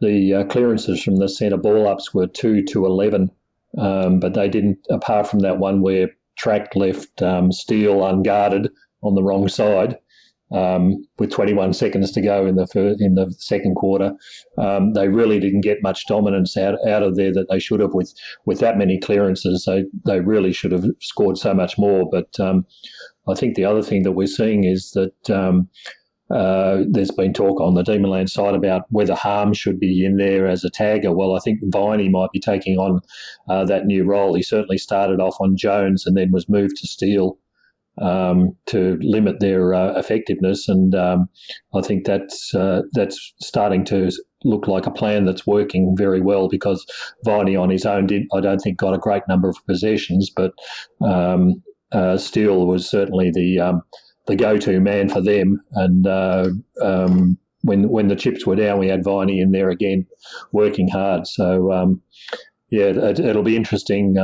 [0.00, 3.30] the uh, clearances from the centre ball ups were two to eleven,
[3.78, 4.78] um, but they didn't.
[4.90, 8.70] Apart from that one where track left um, Steele unguarded
[9.02, 9.98] on the wrong side,
[10.52, 14.12] um, with 21 seconds to go in the first, in the second quarter.
[14.58, 17.94] Um, they really didn't get much dominance out, out of there that they should have
[17.94, 18.12] with
[18.44, 19.64] with that many clearances.
[19.66, 22.08] They they really should have scored so much more.
[22.10, 22.66] But um,
[23.28, 25.30] I think the other thing that we're seeing is that.
[25.30, 25.68] Um,
[26.30, 30.46] uh, there's been talk on the Demonland side about whether Harm should be in there
[30.46, 31.14] as a tagger.
[31.14, 33.02] Well, I think Viney might be taking on
[33.50, 34.32] uh, that new role.
[34.32, 37.36] He certainly started off on Jones and then was moved to Steele
[38.00, 40.68] um, to limit their uh, effectiveness.
[40.68, 41.28] And um,
[41.74, 44.10] I think that's uh, that's starting to
[44.44, 46.84] look like a plan that's working very well because
[47.24, 50.52] Viney on his own did I don't think got a great number of possessions, but
[51.04, 53.82] um, uh, Steele was certainly the um,
[54.26, 55.60] the go-to man for them.
[55.72, 56.48] And uh,
[56.80, 60.06] um, when when the chips were down, we had Viney in there again,
[60.52, 61.26] working hard.
[61.26, 62.00] So um,
[62.70, 64.16] yeah, it, will be interesting.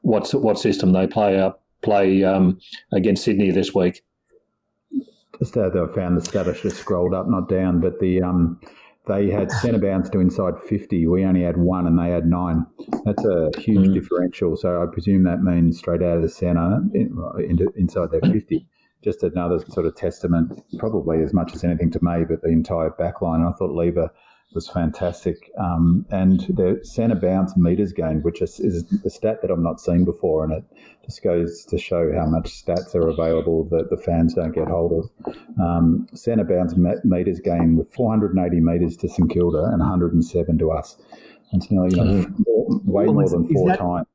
[0.00, 2.58] what what system they play up play um,
[2.92, 4.02] against Sydney this week.
[5.38, 8.60] Just uh, I found the status just scrolled up, not down, but the um,
[9.08, 11.06] they had centre bounce to inside 50.
[11.06, 12.66] We only had one and they had nine.
[13.04, 13.94] That's a huge mm.
[13.94, 14.56] differential.
[14.56, 18.66] So I presume that means straight out of the centre into, inside their 50.
[19.02, 22.90] Just another sort of testament, probably as much as anything to me, but the entire
[22.90, 23.40] back line.
[23.40, 24.10] I thought Lever
[24.58, 25.52] was fantastic.
[25.56, 29.80] Um, and the centre bounce meters gained, which is, is a stat that I've not
[29.80, 30.64] seen before, and it
[31.04, 34.92] just goes to show how much stats are available that the fans don't get hold
[34.98, 35.34] of.
[35.62, 40.96] Um, centre bounce meters gained with 480 metres to St Kilda and 107 to us.
[41.52, 44.06] It's nearly you know, four, way well, more than four that, times.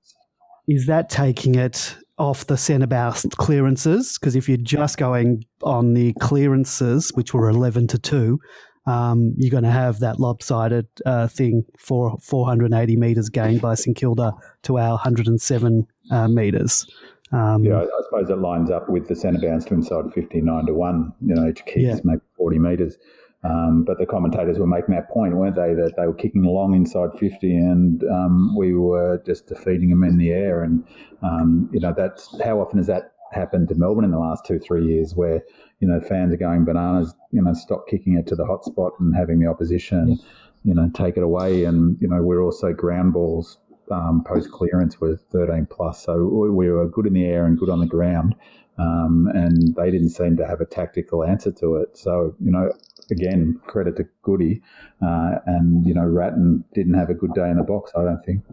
[0.67, 4.17] Is that taking it off the centre bounce clearances?
[4.19, 8.39] Because if you're just going on the clearances, which were 11 to 2,
[8.85, 13.95] um, you're going to have that lopsided uh, thing for 480 metres gained by St
[13.95, 16.85] Kilda to our 107 uh, metres.
[17.31, 20.67] Um, yeah, I, I, suppose it lines up with the centre bounce to inside 59
[20.67, 21.13] to 1.
[21.25, 21.99] You know, each kick yeah.
[22.03, 22.97] maybe 40 metres.
[23.43, 26.75] Um, but the commentators were making that point, weren't they, that they were kicking along
[26.75, 30.63] inside 50 and um, we were just defeating them in the air.
[30.63, 30.85] And,
[31.21, 34.59] um, you know, that's how often is that happened to Melbourne in the last two,
[34.59, 35.43] three years where
[35.83, 38.93] you know, fans are going bananas, you know, stop kicking it to the hot spot
[39.01, 40.17] and having the opposition,
[40.63, 41.65] you know, take it away.
[41.65, 43.57] And, you know, we're also ground balls
[43.91, 46.01] um, post clearance were 13 plus.
[46.05, 48.33] So we were good in the air and good on the ground.
[48.77, 51.97] Um, and they didn't seem to have a tactical answer to it.
[51.97, 52.71] So, you know,
[53.11, 54.61] again, credit to Goody.
[55.05, 58.23] Uh, and, you know, Ratten didn't have a good day in the box, I don't
[58.23, 58.45] think.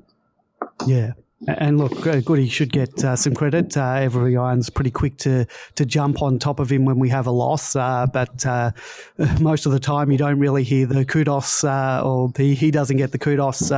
[0.85, 1.13] Yeah.
[1.49, 3.75] And look, uh, Goody should get uh, some credit.
[3.75, 7.27] Uh, Avery Irons pretty quick to to jump on top of him when we have
[7.27, 8.73] a loss, uh, but uh,
[9.41, 12.99] most of the time you don't really hear the kudos, uh, or he, he doesn't
[12.99, 13.71] get the kudos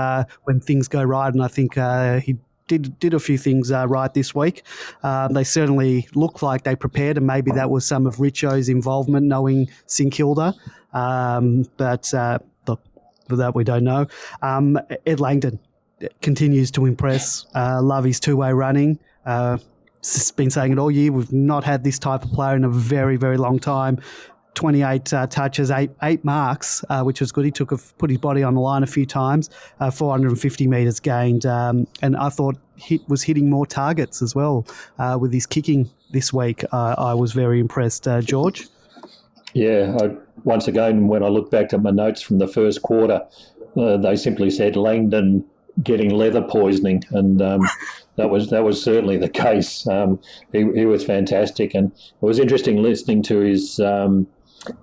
[0.42, 1.32] when things go right.
[1.32, 1.74] And I think
[2.24, 4.64] he did did a few things right this week.
[5.04, 9.26] Um, they certainly look like they prepared, and maybe that was some of Richo's involvement,
[9.26, 10.52] knowing St Kilda.
[10.92, 12.12] Um, but
[12.66, 12.80] look,
[13.28, 14.08] that we don't know.
[14.42, 15.60] Um, Ed Langdon
[16.20, 17.46] continues to impress.
[17.54, 18.98] Uh, love his two way running.
[19.24, 19.58] Uh,
[20.36, 21.12] been saying it all year.
[21.12, 24.00] We've not had this type of player in a very, very long time.
[24.54, 27.44] 28 uh, touches, eight eight marks, uh, which was good.
[27.44, 29.48] He took a, put his body on the line a few times,
[29.80, 34.66] uh, 450 metres gained, um, and I thought hit was hitting more targets as well
[34.98, 36.64] uh, with his kicking this week.
[36.72, 38.66] Uh, I was very impressed, uh, George.
[39.54, 43.22] Yeah, I, once again, when I look back at my notes from the first quarter,
[43.74, 45.44] they simply said Langdon
[45.82, 47.60] getting leather poisoning, and um,
[48.16, 49.86] that was that was certainly the case.
[49.86, 50.20] Um,
[50.52, 54.26] he, he, was fantastic, and it was interesting listening to his um,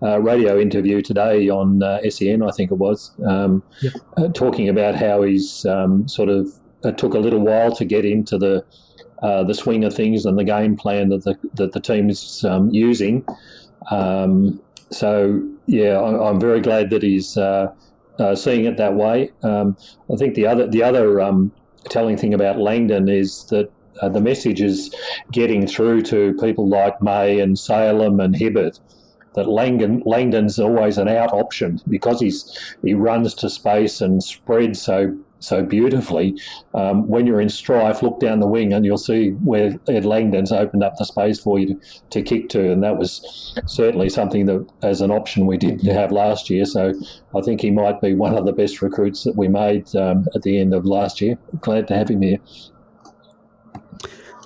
[0.02, 3.94] uh, radio interview today on uh, SEN, I think it was, um, yep.
[4.18, 6.52] uh, talking about how he's um, sort of
[6.84, 8.64] it took a little while to get into the
[9.22, 12.44] uh, the swing of things and the game plan that the that the team is
[12.46, 13.26] um, using.
[14.92, 17.38] so yeah, I, am very glad that he's
[18.20, 19.32] uh, seeing it that way.
[19.44, 19.78] Um,
[20.12, 21.52] I think the other the other um,
[21.90, 24.94] telling thing about Langdon is that uh, the message is
[25.32, 28.80] getting through to people like May and Salem and Hibberd
[29.36, 34.82] that Langdon, Langdon's always an out option because he's he runs to space and spreads
[34.82, 36.40] so so beautifully.
[36.74, 40.52] Um, when you're in strife, look down the wing and you'll see where Ed Langdon's
[40.52, 41.80] opened up the space for you to,
[42.12, 46.12] to kick to, and that was certainly something that as an option we didn't have
[46.12, 46.66] last year.
[46.66, 46.94] So
[47.36, 50.42] I think he might be one of the best recruits that we made um, at
[50.44, 51.38] the end of last year.
[51.62, 52.40] Glad to have him here.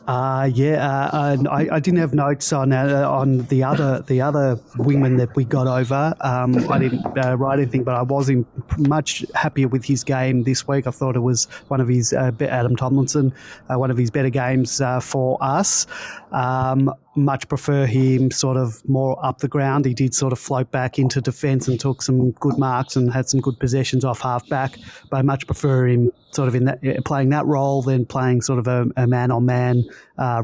[0.08, 4.58] Uh, yeah, uh, I, I, didn't have notes on uh, on the other the other
[4.76, 6.14] wingman that we got over.
[6.20, 8.46] Um, I didn't uh, write anything, but I was in
[8.78, 10.88] much happier with his game this week.
[10.88, 13.34] I thought it was one of his uh, Adam Tomlinson,
[13.70, 15.88] uh, one of his better games for us.
[16.34, 19.86] Um, much prefer him sort of more up the ground.
[19.86, 23.30] He did sort of float back into defence and took some good marks and had
[23.30, 24.78] some good possessions off half back.
[25.10, 28.60] But I much prefer him sort of in that playing that role than playing sort
[28.60, 28.68] of
[28.98, 29.84] a man on man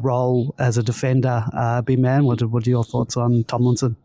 [0.02, 1.44] role as a defender.
[1.54, 3.96] Uh, man, what, what are your thoughts on Tomlinson?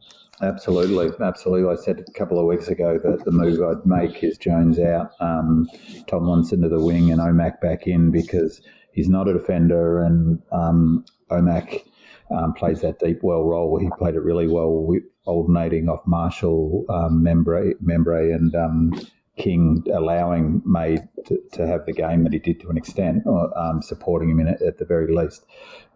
[0.42, 1.72] Absolutely, absolutely.
[1.72, 5.12] I said a couple of weeks ago that the move I'd make is Jones out,
[5.20, 5.68] um,
[6.08, 8.60] Tomlinson to the wing, and Omac back in because
[8.92, 11.04] he's not a defender, and um,
[11.40, 11.84] Omac
[12.30, 13.78] um, plays that deep well role.
[13.78, 14.88] He played it really well,
[15.24, 18.92] alternating off Marshall, um, Membrey, Membrey, and um,
[19.36, 23.56] King, allowing May to, to, have the game that he did to an extent, or,
[23.58, 25.44] um, supporting him in it at the very least.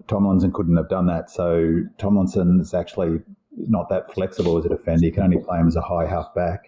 [0.09, 1.31] Tomlinson couldn't have done that.
[1.31, 3.21] So Tomlinson is actually
[3.57, 5.07] not that flexible as a defender.
[5.07, 6.65] You can only play him as a high half back.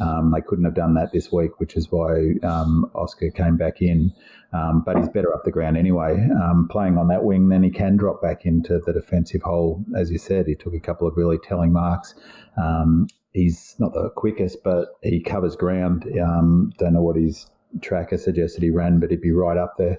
[0.00, 3.82] Um, they couldn't have done that this week, which is why um, Oscar came back
[3.82, 4.12] in.
[4.52, 6.26] Um, but he's better up the ground anyway.
[6.42, 9.84] Um, playing on that wing, then he can drop back into the defensive hole.
[9.96, 12.14] As you said, he took a couple of really telling marks.
[12.56, 16.06] Um, he's not the quickest, but he covers ground.
[16.18, 17.46] Um, don't know what his
[17.80, 19.98] tracker suggested he ran, but he'd be right up there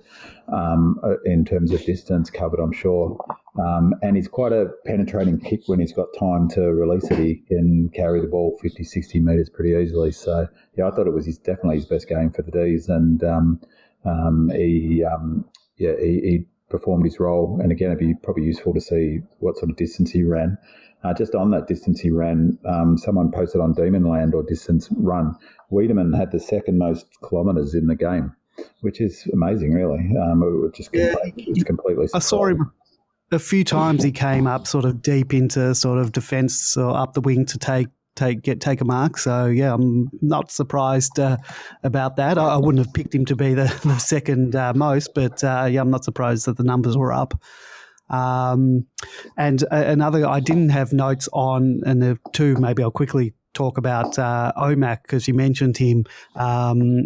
[0.51, 3.17] um, uh, in terms of distance covered, I'm sure.
[3.60, 7.19] Um, and he's quite a penetrating kick when he's got time to release it.
[7.19, 10.12] He can carry the ball 50, 60 metres pretty easily.
[10.12, 12.89] So, yeah, I thought it was his, definitely his best game for the D's.
[12.89, 13.62] And um,
[14.05, 15.45] um he, um,
[15.77, 17.60] yeah, he, he, performed his role.
[17.62, 20.55] And again, it'd be probably useful to see what sort of distance he ran.
[21.03, 25.33] Uh, just on that distance he ran, um, someone posted on Demonland or distance run.
[25.71, 28.35] Weideman had the second most kilometres in the game,
[28.81, 30.12] which is amazing, really.
[30.17, 32.07] Um, it just yeah, it's completely.
[32.13, 32.71] I saw him
[33.31, 34.03] a few times.
[34.03, 37.57] He came up sort of deep into sort of defence or up the wing to
[37.57, 37.88] take
[38.19, 39.17] take get take a mark.
[39.17, 41.38] So yeah, I'm not surprised uh,
[41.83, 42.38] about that.
[42.38, 45.67] I, I, wouldn't have picked him to be the, the second uh, most, but uh,
[45.69, 47.41] yeah, I'm not surprised that the numbers were up.
[48.10, 48.86] Um,
[49.38, 54.17] and another, I didn't have notes on, and the two, maybe I'll quickly talk about
[54.17, 56.06] uh, Omac because you mentioned him.
[56.36, 57.06] Um,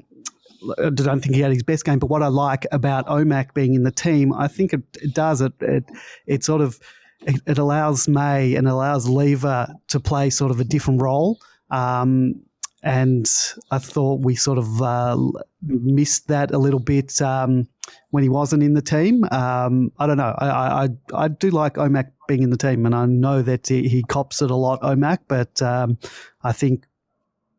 [0.80, 3.74] I don't think he had his best game, but what I like about Omac being
[3.74, 5.84] in the team, I think it, it does it, it.
[6.26, 6.80] It sort of
[7.22, 11.40] it, it, allows May and allows Lever to play sort of a different role.
[11.70, 12.44] Um,
[12.82, 13.30] and
[13.72, 15.18] I thought we sort of uh,
[15.62, 17.68] missed that a little bit um,
[18.12, 19.24] when he wasn't in the team.
[19.32, 20.36] Um, I don't know.
[20.38, 23.88] I, I, I do like Omac being in the team, and I know that he,
[23.88, 25.98] he cops it a lot, Omac, but um,
[26.44, 26.86] I think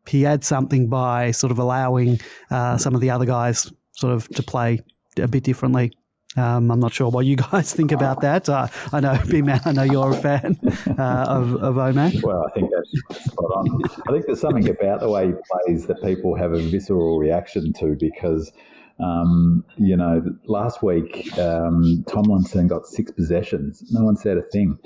[0.07, 2.19] he adds something by sort of allowing
[2.51, 4.79] uh, some of the other guys sort of to play
[5.17, 5.91] a bit differently.
[6.37, 8.49] Um, I'm not sure what you guys think about that.
[8.49, 10.57] Uh, I know, B Man, I know you're a fan
[10.97, 12.21] uh, of, of Omac.
[12.23, 13.81] Well, I think that's spot on.
[14.07, 17.73] I think there's something about the way he plays that people have a visceral reaction
[17.73, 18.51] to because,
[18.99, 23.83] um, you know, last week um, Tomlinson got six possessions.
[23.91, 24.79] No one said a thing.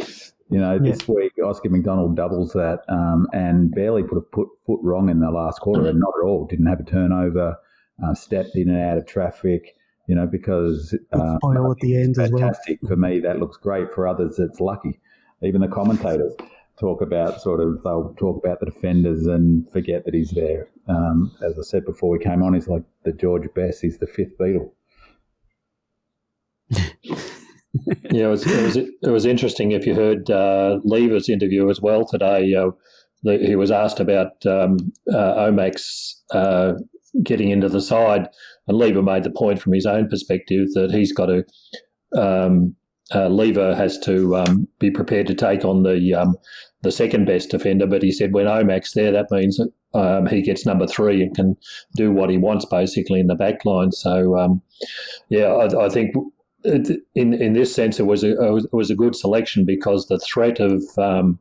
[0.49, 4.79] You know, this week Oscar McDonald doubles that um, and barely put a put, foot
[4.81, 6.47] wrong in the last quarter, and not at all.
[6.47, 7.55] Didn't have a turnover,
[8.03, 9.75] uh, stepped in and out of traffic
[10.09, 12.89] you know, because um, at the end fantastic well.
[12.89, 13.19] for me.
[13.19, 14.39] That looks great for others.
[14.39, 14.99] It's lucky.
[15.43, 16.33] Even the commentators
[16.79, 20.69] talk about sort of they'll talk about the defenders and forget that he's there.
[20.87, 22.53] Um, as I said before, we came on.
[22.53, 23.81] He's like the George Best.
[23.81, 24.71] He's the fifth Beatle.
[28.11, 29.71] yeah, it was, it was it was interesting.
[29.71, 32.71] If you heard uh, Lever's interview as well today, uh,
[33.23, 34.77] he was asked about um,
[35.11, 36.73] uh, Omac's uh,
[37.23, 38.27] getting into the side.
[38.67, 41.43] And Lever made the point from his own perspective that he's got to,
[42.15, 42.75] um,
[43.13, 46.35] uh, Lever has to um, be prepared to take on the um,
[46.81, 47.87] the second best defender.
[47.87, 49.59] But he said when Omac's there, that means
[49.93, 51.57] um, he gets number three and can
[51.95, 53.91] do what he wants basically in the back line.
[53.91, 54.61] So, um,
[55.29, 56.15] yeah, I, I, think
[56.63, 60.59] in in this sense, it was a it was a good selection because the threat
[60.59, 61.39] of um,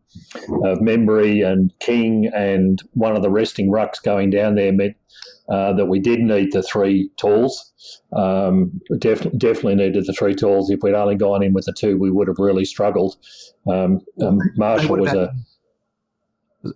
[0.64, 4.96] of Membrey and King and one of the resting rucks going down there meant
[5.50, 7.72] uh, that we did need the three tools.
[8.16, 10.70] Um, def- definitely needed the three tools.
[10.70, 13.16] If we'd only gone in with the two, we would have really struggled.
[13.70, 15.32] Um, um Marshall was a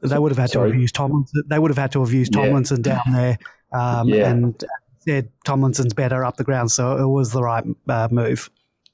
[0.02, 0.70] they would have had Sorry.
[0.70, 1.42] to have used Tomlinson.
[1.48, 2.94] They would have had to have used Tomlinson yeah.
[2.94, 3.38] down there,
[3.72, 4.30] um, yeah.
[4.30, 4.64] and
[5.00, 8.48] said Tomlinson's better up the ground, so it was the right uh, move.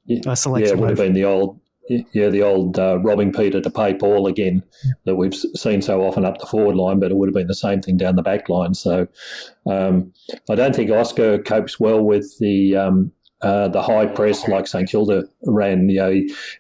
[0.07, 0.99] Yeah, selection yeah, it would move.
[0.99, 4.63] have been the old, yeah, the old uh, robbing Peter to pay Paul again
[5.05, 7.55] that we've seen so often up the forward line, but it would have been the
[7.55, 8.75] same thing down the back line.
[8.75, 9.07] So
[9.67, 10.13] um,
[10.51, 14.89] I don't think Oscar copes well with the um, uh, the high press like St
[14.89, 15.89] Kilda ran.
[15.89, 16.11] You know,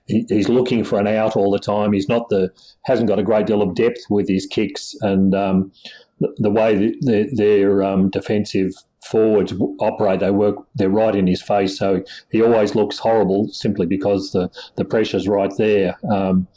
[0.06, 1.92] he, he's looking for an out all the time.
[1.92, 2.52] He's not the
[2.84, 5.72] hasn't got a great deal of depth with his kicks, and um,
[6.20, 8.72] the, way the, their um, defensive
[9.04, 10.56] forwards operate, they work.
[10.74, 15.28] They're right in his face, so he always looks horrible simply because the the pressure's
[15.28, 15.96] right there.
[16.10, 16.48] Um,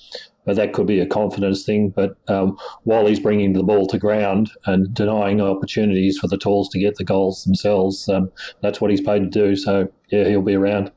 [0.46, 1.90] but that could be a confidence thing.
[1.90, 6.70] But um, while he's bringing the ball to ground and denying opportunities for the Talls
[6.70, 8.32] to get the goals themselves, um,
[8.62, 9.56] that's what he's paid to do.
[9.56, 10.92] So yeah, he'll be around.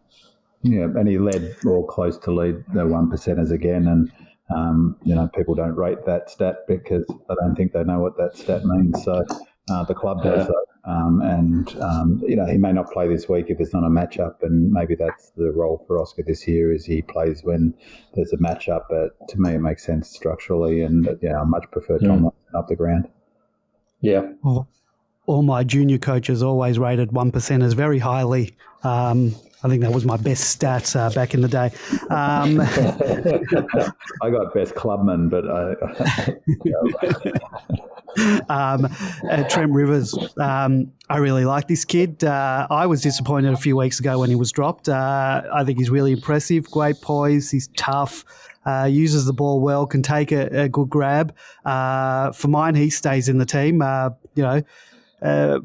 [0.63, 4.11] Yeah, and he led or close to lead the one percenters again, and
[4.55, 8.17] um, you know people don't rate that stat because I don't think they know what
[8.17, 9.03] that stat means.
[9.05, 9.25] So
[9.71, 10.53] uh, the club does yeah.
[10.87, 13.89] Um, and um, you know he may not play this week if it's not a
[13.89, 17.75] matchup, and maybe that's the role for Oscar this year is he plays when
[18.15, 18.83] there's a matchup.
[18.91, 22.59] But to me, it makes sense structurally, and yeah, I much prefer Tom mm.
[22.59, 23.09] up the ground.
[24.03, 24.33] Yeah.
[24.43, 24.69] Well,
[25.25, 28.55] all my junior coaches always rated one percenters very highly.
[28.83, 29.35] Um,
[29.65, 31.71] I think that was my best stats uh, back in the day.
[32.11, 32.61] Um,
[34.23, 35.75] I got best clubman, but I.
[38.49, 38.87] um,
[39.31, 42.23] uh, Trent Rivers, um, I really like this kid.
[42.23, 44.91] Uh, I was disappointed a few weeks ago when he was dropped.
[44.91, 48.25] Uh, I think he's really impressive, great poise, he's tough.
[48.67, 51.35] Uh, uses the ball well, can take a, a good grab.
[51.65, 53.81] Uh, for mine, he stays in the team.
[53.83, 54.63] Uh, you know,
[55.23, 55.61] uh,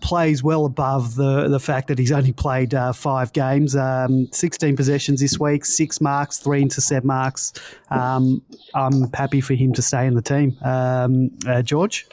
[0.00, 4.76] plays well above the the fact that he's only played uh, five games, um, 16
[4.76, 7.52] possessions this week, six marks, three intercept marks.
[7.90, 8.42] Um,
[8.74, 10.56] I'm happy for him to stay in the team.
[10.62, 12.06] Um, uh, George.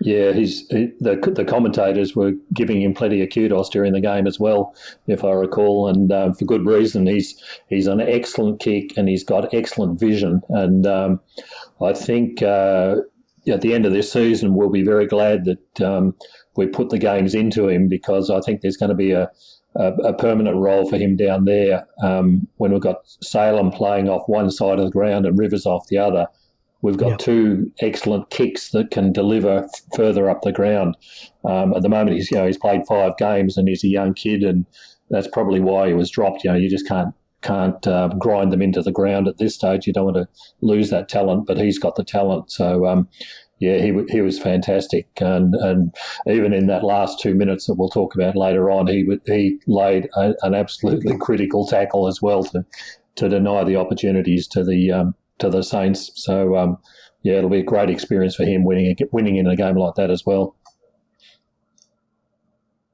[0.00, 4.26] Yeah, he's he, the the commentators were giving him plenty of kudos during the game
[4.26, 4.74] as well,
[5.06, 7.06] if I recall, and uh, for good reason.
[7.06, 11.20] He's he's an excellent kick and he's got excellent vision, and um,
[11.80, 12.96] I think uh,
[13.48, 16.14] at the end of this season, we'll be very glad that um,
[16.56, 19.30] we put the games into him because I think there's going to be a,
[19.76, 21.86] a, a permanent role for him down there.
[22.02, 25.86] Um, when we've got Salem playing off one side of the ground and Rivers off
[25.88, 26.26] the other,
[26.82, 30.96] we've got two excellent kicks that can deliver further up the ground.
[31.44, 34.14] Um, at the moment, he's you know he's played five games and he's a young
[34.14, 34.66] kid, and
[35.10, 36.44] that's probably why he was dropped.
[36.44, 39.86] You know, you just can't can't uh, grind them into the ground at this stage.
[39.86, 40.28] You don't want to
[40.60, 42.50] lose that talent, but he's got the talent.
[42.50, 43.08] So, um,
[43.58, 45.94] yeah, he he was fantastic, and and
[46.26, 50.08] even in that last two minutes that we'll talk about later on, he he laid
[50.14, 52.64] a, an absolutely critical tackle as well to
[53.14, 56.10] to deny the opportunities to the um, to the Saints.
[56.14, 56.78] So um,
[57.22, 60.10] yeah, it'll be a great experience for him winning winning in a game like that
[60.10, 60.54] as well.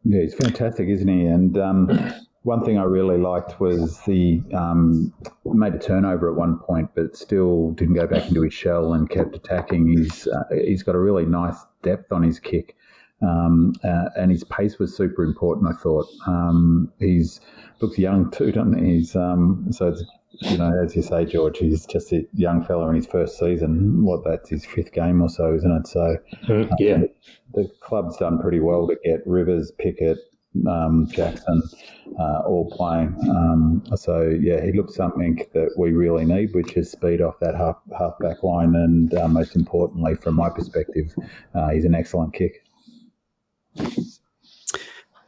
[0.04, 1.26] Yeah, he's fantastic, isn't he?
[1.26, 1.88] And um,
[2.44, 5.12] one thing I really liked was the um,
[5.44, 9.08] made a turnover at one point, but still didn't go back into his shell and
[9.08, 9.88] kept attacking.
[9.88, 12.76] He's uh, he's got a really nice depth on his kick,
[13.22, 15.68] um, uh, and his pace was super important.
[15.72, 17.40] I thought um, he's
[17.80, 18.94] looks young too, doesn't he?
[18.96, 20.02] He's um, so it's,
[20.40, 24.02] you know, as you say, George, he's just a young fella in his first season.
[24.04, 25.86] What that's his fifth game or so, isn't it?
[25.86, 26.16] So
[26.48, 27.02] mm, yeah,
[27.54, 30.18] the club's done pretty well to get Rivers, Pickett,
[30.68, 31.62] um, Jackson
[32.18, 33.16] uh, all playing.
[33.30, 37.54] Um, so yeah, he looks something that we really need, which is speed off that
[37.54, 41.14] half half back line, and uh, most importantly, from my perspective,
[41.54, 42.64] uh, he's an excellent kick.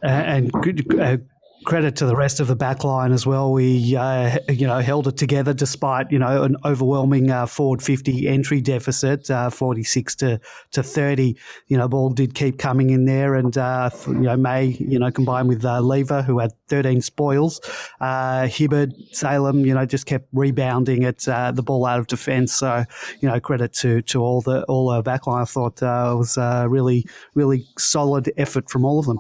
[0.03, 1.17] and good, uh,
[1.65, 3.53] credit to the rest of the back line as well.
[3.53, 8.29] We, uh, you know, held it together despite, you know, an overwhelming uh, forward 50
[8.29, 10.41] entry deficit, uh, 46 to,
[10.73, 11.37] to 30.
[11.69, 15.11] You know, ball did keep coming in there and, uh, you know, May, you know,
[15.11, 17.61] combined with uh, Lever, who had 13 spoils.
[18.01, 22.53] Uh, Hibberd, Salem, you know, just kept rebounding at uh, the ball out of defence.
[22.53, 22.85] So,
[23.21, 25.43] you know, credit to, to all the, all the back line.
[25.43, 29.19] I thought it was a really, really solid effort from all of them.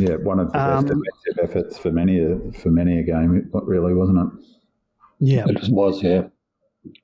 [0.00, 3.50] Yeah, one of the best um, defensive efforts for many a, for many a game,
[3.52, 4.46] really, wasn't it?
[5.20, 6.02] Yeah, it was.
[6.02, 6.28] Yeah.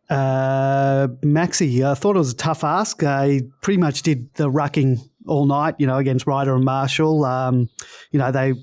[0.09, 3.03] Uh, Maxi, I thought it was a tough ask.
[3.03, 7.25] Uh, he pretty much did the rucking all night, you know, against Ryder and Marshall.
[7.25, 7.69] Um,
[8.11, 8.55] you know, they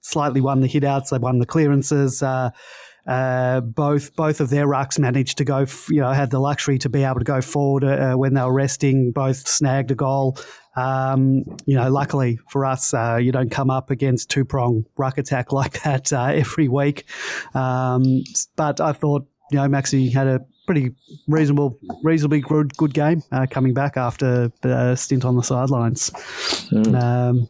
[0.00, 2.22] slightly won the hitouts, they won the clearances.
[2.22, 2.50] Uh,
[3.06, 6.88] uh, both both of their rucks managed to go, you know, had the luxury to
[6.88, 9.12] be able to go forward uh, when they were resting.
[9.12, 10.38] Both snagged a goal.
[10.76, 15.18] Um, you know, luckily for us, uh, you don't come up against two prong ruck
[15.18, 17.04] attack like that uh, every week.
[17.54, 18.24] Um,
[18.56, 20.92] but I thought, you know, Maxi had a pretty
[21.28, 26.10] reasonable, reasonably good, good game uh, coming back after a stint on the sidelines.
[26.72, 27.02] Mm.
[27.02, 27.48] Um,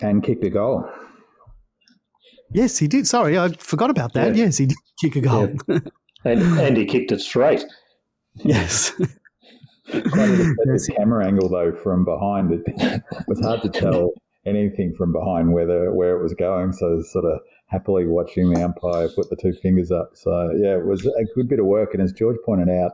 [0.00, 0.88] and kicked a goal.
[2.52, 3.06] Yes, he did.
[3.06, 4.34] Sorry, I forgot about that.
[4.34, 4.44] Yeah.
[4.44, 5.50] Yes, he did kick a goal.
[5.68, 5.78] Yeah.
[6.24, 7.64] and, and he kicked it straight.
[8.36, 8.92] Yes.
[9.92, 14.10] the camera angle though from behind it was hard to tell
[14.46, 16.72] anything from behind whether where it was going.
[16.72, 20.10] So sort of happily watching the umpire put the two fingers up.
[20.14, 21.94] So yeah, it was a good bit of work.
[21.94, 22.92] And as George pointed out,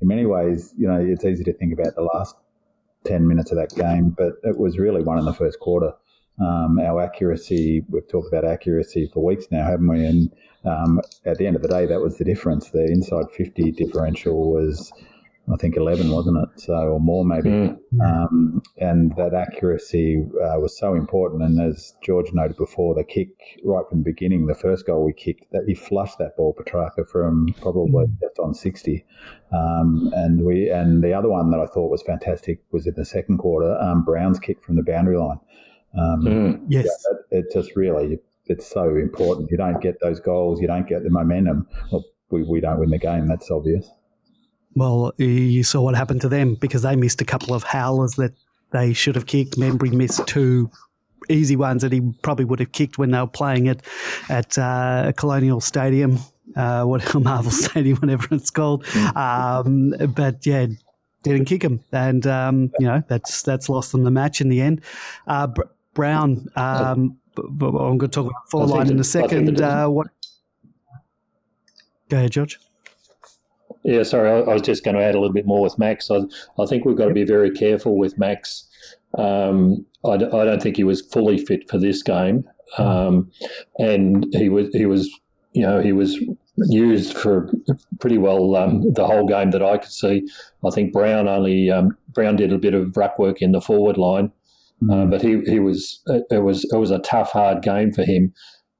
[0.00, 2.36] in many ways, you know, it's easy to think about the last
[3.04, 5.92] ten minutes of that game, but it was really one in the first quarter.
[6.40, 10.04] Um, our accuracy, we've talked about accuracy for weeks now, haven't we?
[10.04, 10.32] And
[10.64, 12.70] um, at the end of the day, that was the difference.
[12.70, 14.92] The inside 50 differential was
[15.52, 16.60] I think 11, wasn't it?
[16.60, 17.48] So, or more maybe.
[17.48, 17.78] Mm.
[18.04, 21.42] Um, and that accuracy uh, was so important.
[21.42, 23.28] And as George noted before, the kick
[23.64, 27.08] right from the beginning, the first goal we kicked, that he flushed that ball, Petracca,
[27.08, 28.20] from probably mm.
[28.20, 29.04] just on 60.
[29.52, 33.04] Um, and we and the other one that I thought was fantastic was in the
[33.04, 35.40] second quarter, um, Brown's kick from the boundary line.
[35.96, 36.64] Mm.
[36.68, 36.86] Yes.
[36.86, 39.50] Yeah, it, it just really, it's so important.
[39.50, 41.66] You don't get those goals, you don't get the momentum.
[41.90, 43.88] Well, we, we don't win the game, that's obvious.
[44.74, 48.32] Well, you saw what happened to them because they missed a couple of howlers that
[48.70, 49.56] they should have kicked.
[49.56, 50.70] Membrey missed two
[51.28, 53.82] easy ones that he probably would have kicked when they were playing it
[54.28, 56.18] at uh, Colonial Stadium,
[56.56, 58.86] uh, what Marvel Stadium, whatever it's called.
[59.16, 60.66] Um, but yeah,
[61.22, 64.60] didn't kick him, and um, you know that's that's lost them the match in the
[64.60, 64.80] end.
[65.26, 65.48] Uh,
[65.94, 69.60] Brown, um, I'm going to talk about four line in a second.
[69.60, 70.08] Uh, what?
[72.08, 72.58] Go ahead, George.
[73.84, 76.10] Yeah, sorry, I, I, was just going to add a little bit more with Max.
[76.10, 76.20] I,
[76.58, 78.68] I think we've got to be very careful with Max.
[79.16, 82.44] Um, I, I, don't think he was fully fit for this game,
[82.76, 83.30] um,
[83.78, 85.08] and he was he was
[85.52, 86.18] you know he was
[86.66, 87.50] used for
[88.00, 90.28] pretty well um, the whole game that I could see.
[90.66, 93.96] I think Brown only um, Brown did a bit of ruck work in the forward
[93.96, 94.32] line.
[94.90, 98.32] Uh, but he he was it was it was a tough hard game for him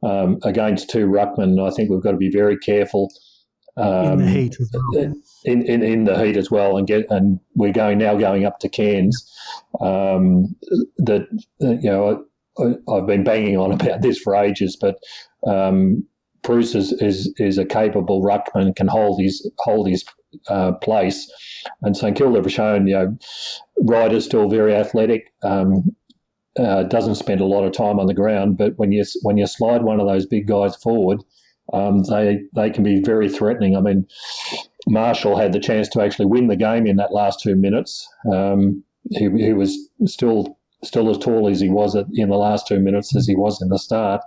[0.02, 1.64] um, against two ruckmen.
[1.64, 3.10] I think we've got to be very careful
[3.76, 5.14] um, in the um, heat as well.
[5.44, 8.58] In, in, in the heat as well, and get and we're going now going up
[8.60, 9.32] to Cairns.
[9.80, 10.54] Um,
[10.98, 11.26] that
[11.60, 12.24] you know
[12.58, 14.98] I, have been banging on about this for ages, but
[15.46, 16.06] um,
[16.48, 20.02] Preuss is, is is a capable ruckman, can hold his hold his
[20.48, 21.30] uh, place,
[21.82, 23.18] and St Kilda have shown you know
[23.82, 25.30] Ryder's still very athletic.
[25.42, 25.94] Um,
[26.58, 29.46] uh, doesn't spend a lot of time on the ground, but when you when you
[29.46, 31.22] slide one of those big guys forward,
[31.74, 33.76] um, they they can be very threatening.
[33.76, 34.06] I mean,
[34.88, 38.08] Marshall had the chance to actually win the game in that last two minutes.
[38.32, 39.76] Um, he, he was
[40.06, 43.36] still still as tall as he was at, in the last two minutes as he
[43.36, 44.22] was in the start.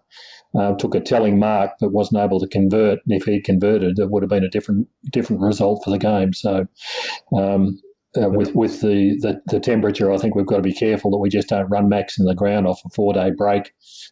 [0.53, 2.99] Uh, took a telling mark, but wasn't able to convert.
[3.05, 6.33] And if he'd converted, it would have been a different different result for the game.
[6.33, 6.67] So.
[7.35, 7.79] Um,
[8.21, 11.19] uh, with with the, the, the, temperature, I think we've got to be careful that
[11.19, 13.71] we just don't run max in the ground off a four day break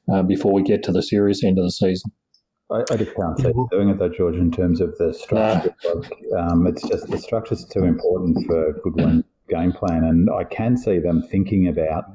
[0.09, 2.09] uh, before we get to the serious end of the season.
[2.71, 5.75] I, I just can't see doing it though, George, in terms of the structure.
[6.37, 10.99] Um, it's just the structure's too important for Goodwin game plan, and I can see
[10.99, 12.05] them thinking about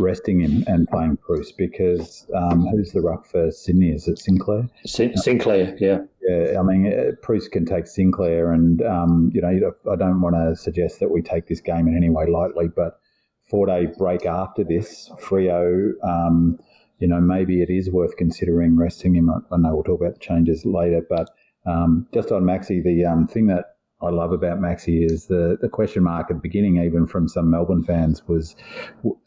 [0.00, 3.90] resting him and playing Preuss because um, who's the ruck for Sydney?
[3.90, 4.68] Is it Sinclair?
[4.86, 5.98] Sinclair, yeah.
[6.22, 9.48] Yeah, I mean, uh, Preuss can take Sinclair, and um, you know,
[9.90, 13.00] I don't want to suggest that we take this game in any way lightly, but
[13.48, 15.92] four day break after this, Freo.
[16.04, 16.58] Um,
[16.98, 19.30] you know, maybe it is worth considering resting him.
[19.30, 21.30] I, know we'll talk about the changes later, but
[21.66, 25.68] um, just on Maxi, the um, thing that I love about Maxi is the, the
[25.68, 28.56] question mark at the beginning, even from some Melbourne fans, was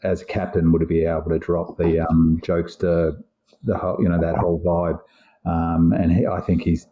[0.02, 3.16] as a captain, would he be able to drop the um, jokester,
[3.62, 4.98] the whole, you know, that whole vibe?
[5.46, 6.88] Um, and he, I think he's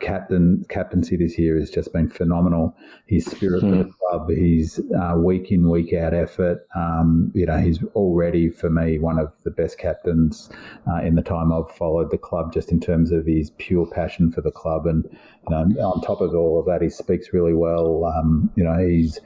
[0.00, 2.76] captain captaincy this year has just been phenomenal.
[3.06, 3.90] His spirit for the hmm.
[4.08, 6.66] club, his uh, week in week out effort.
[6.74, 10.50] Um, you know, he's already for me one of the best captains
[10.88, 14.32] uh, in the time I've followed the club, just in terms of his pure passion
[14.32, 14.86] for the club.
[14.86, 15.04] And
[15.48, 18.04] you know, on top of all of that, he speaks really well.
[18.04, 19.20] Um, you know, he's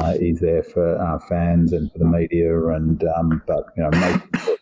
[0.00, 3.90] uh, he's there for uh, fans and for the media, and um, but you know,
[3.92, 4.58] most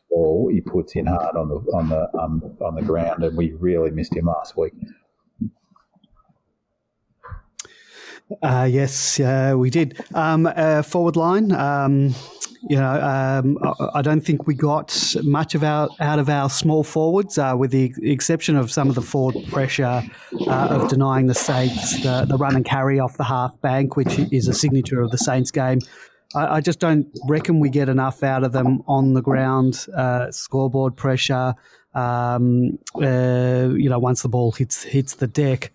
[0.51, 3.91] he puts in hard on the on the um, on the ground, and we really
[3.91, 4.73] missed him last week.
[8.43, 10.01] Uh, yes, uh, we did.
[10.15, 11.53] Um, uh, forward line.
[11.53, 12.15] Um,
[12.69, 13.57] you know, um,
[13.95, 17.71] I, don't think we got much of our out of our small forwards, uh, with
[17.71, 20.03] the exception of some of the forward pressure
[20.47, 24.19] uh, of denying the Saints the, the run and carry off the half bank, which
[24.33, 25.79] is a signature of the Saints game.
[26.35, 30.31] I, I just don't reckon we get enough out of them on the ground, uh,
[30.33, 31.55] scoreboard pressure.
[31.95, 35.73] Um, you know, once the ball hits hits the deck.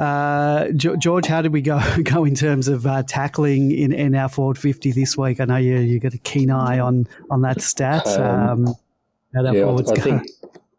[0.00, 4.30] Uh, George, how did we go go in terms of uh, tackling in, in our
[4.30, 5.40] forward fifty this week?
[5.40, 8.06] I know you you got a keen eye on on that stat.
[8.08, 8.74] Um, um,
[9.34, 10.22] how yeah, I, I think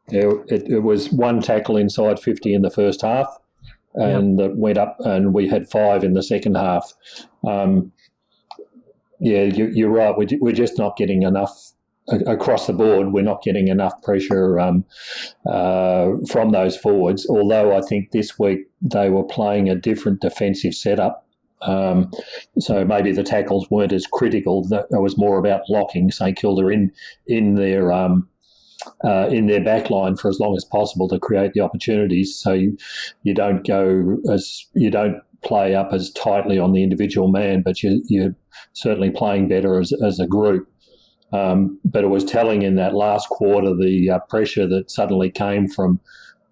[0.09, 3.28] yeah, it, it, was one tackle inside fifty in the first half,
[3.93, 4.49] and yep.
[4.49, 6.91] it went up, and we had five in the second half.
[7.47, 7.91] Um,
[9.19, 10.17] yeah, you, are right.
[10.17, 11.74] We're, we're just not getting enough
[12.08, 14.84] across the board, we're not getting enough pressure um,
[15.49, 17.28] uh, from those forwards.
[17.30, 21.28] Although I think this week they were playing a different defensive setup.
[21.62, 22.12] Um,
[22.60, 24.68] so maybe the tackles weren't as critical.
[24.68, 26.91] That it was more about locking St Kilda in
[27.28, 28.28] in their um,
[29.04, 32.36] uh, in their back line for as long as possible to create the opportunities.
[32.36, 32.78] So you,
[33.24, 37.82] you don't go as you don't play up as tightly on the individual man, but
[37.82, 38.36] you, you're
[38.74, 40.70] certainly playing better as, as a group.
[41.34, 45.67] Um, but it was telling in that last quarter the uh, pressure that suddenly came
[45.67, 45.99] from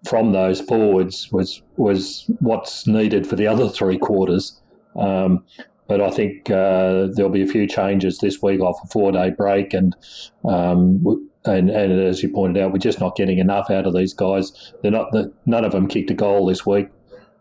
[0.08, 4.60] from those forwards was was what's needed for the other three quarters.
[4.96, 5.44] Um,
[5.90, 9.30] but I think uh, there'll be a few changes this week off a four day
[9.30, 9.96] break, and,
[10.44, 11.04] um,
[11.44, 14.72] and and as you pointed out, we're just not getting enough out of these guys.
[14.82, 16.88] They're not the, none of them kicked a goal this week.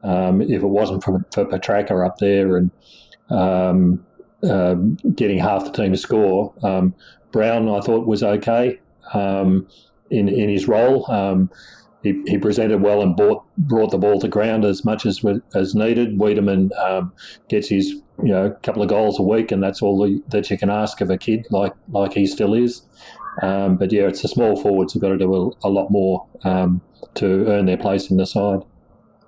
[0.01, 2.71] Um, if it wasn't for, for Petracca up there and
[3.29, 4.03] um,
[4.41, 4.75] uh,
[5.13, 6.95] getting half the team to score, um,
[7.31, 8.79] Brown, I thought, was okay
[9.13, 9.67] um,
[10.09, 11.09] in in his role.
[11.11, 11.49] Um,
[12.03, 15.23] he, he presented well and brought brought the ball to ground as much as
[15.53, 16.17] as needed.
[16.17, 17.11] Weideman um,
[17.49, 17.91] gets his
[18.23, 21.01] you know couple of goals a week, and that's all the, that you can ask
[21.01, 22.83] of a kid like like he still is.
[23.41, 26.25] Um, but yeah, it's the small forwards who've got to do a, a lot more
[26.43, 26.81] um,
[27.15, 28.61] to earn their place in the side.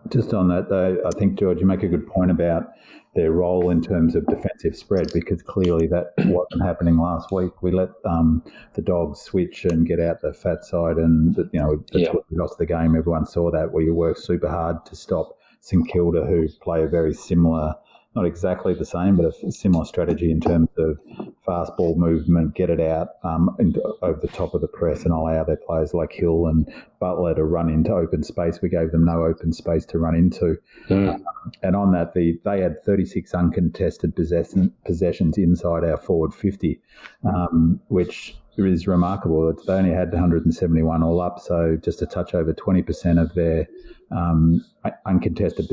[0.10, 2.72] Just on that, though, I think George, you make a good point about
[3.14, 7.62] their role in terms of defensive spread because clearly that wasn't happening last week.
[7.62, 8.44] We let um,
[8.76, 12.12] the dogs switch and get out the fat side, and you know that's yeah.
[12.12, 12.96] what we lost the game.
[12.96, 16.88] Everyone saw that where you work super hard to stop St Kilda, who play a
[16.88, 17.76] very similar
[18.16, 21.00] not exactly the same, but a similar strategy in terms of
[21.46, 23.56] fast ball movement, get it out um,
[24.02, 26.68] over the top of the press, and allow their players like Hill and
[27.00, 28.60] Butler to run into open space.
[28.62, 30.58] We gave them no open space to run into,
[30.90, 31.14] mm.
[31.14, 31.24] um,
[31.64, 36.82] and on that, the they had 36 uncontested possession, possessions inside our forward 50,
[37.24, 39.54] um, which is remarkable.
[39.66, 43.68] They only had 171 all up, so just a touch over 20% of their
[44.12, 44.64] um,
[45.06, 45.68] uncontested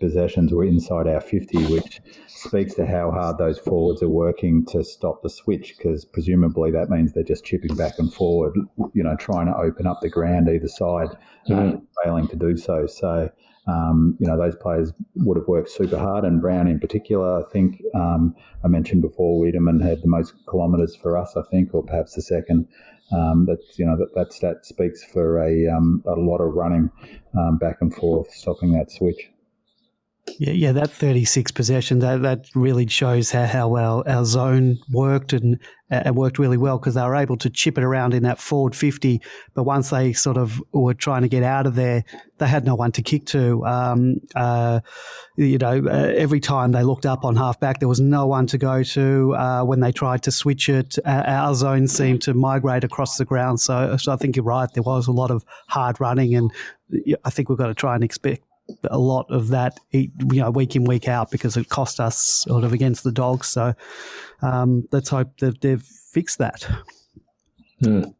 [0.00, 4.84] possessions were inside our 50, which speaks to how hard those forwards are working to
[4.84, 8.54] stop the switch, because presumably that means they're just chipping back and forward,
[8.92, 11.08] you know, trying to open up the ground either side,
[11.48, 11.80] mm.
[12.04, 12.86] failing to do so.
[12.86, 13.30] So,
[13.66, 17.44] um, you know, those players would have worked super hard, and Brown in particular.
[17.44, 18.34] I think um,
[18.64, 22.22] I mentioned before, Weideman had the most kilometres for us, I think, or perhaps the
[22.22, 22.66] second.
[23.10, 26.90] Um, that's you know that, that stat speaks for a um, a lot of running
[27.38, 29.30] um, back and forth, stopping that switch.
[30.38, 35.32] Yeah, yeah, that 36 possession, that, that really shows how, how well our zone worked
[35.32, 35.58] and
[35.90, 38.76] uh, worked really well because they were able to chip it around in that forward
[38.76, 39.20] 50.
[39.54, 42.04] But once they sort of were trying to get out of there,
[42.38, 43.64] they had no one to kick to.
[43.66, 44.80] Um, uh,
[45.36, 48.46] you know, uh, every time they looked up on half back, there was no one
[48.48, 49.34] to go to.
[49.34, 53.24] Uh, when they tried to switch it, uh, our zone seemed to migrate across the
[53.24, 53.60] ground.
[53.60, 54.72] So, so I think you're right.
[54.72, 56.52] There was a lot of hard running, and
[57.24, 58.42] I think we've got to try and expect
[58.90, 62.64] a lot of that, you know, week in week out because it cost us sort
[62.64, 63.48] of against the dogs.
[63.48, 63.74] So
[64.42, 66.68] um, let's hope that they've fixed that.
[67.82, 68.14] Mm.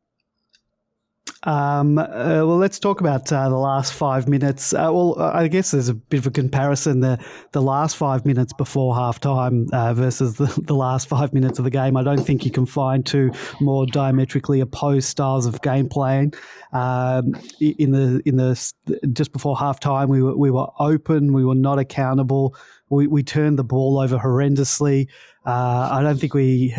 [1.48, 2.04] Um, uh,
[2.44, 4.74] well, let's talk about uh, the last five minutes.
[4.74, 7.00] Uh, well, I guess there's a bit of a comparison.
[7.00, 7.18] The
[7.52, 11.70] the last five minutes before halftime uh, versus the, the last five minutes of the
[11.70, 11.96] game.
[11.96, 13.30] I don't think you can find two
[13.62, 16.34] more diametrically opposed styles of game playing.
[16.74, 18.72] Um, in the in the
[19.14, 21.32] just before halftime, we were we were open.
[21.32, 22.54] We were not accountable.
[22.90, 25.08] We we turned the ball over horrendously.
[25.48, 26.76] Uh, I don't think we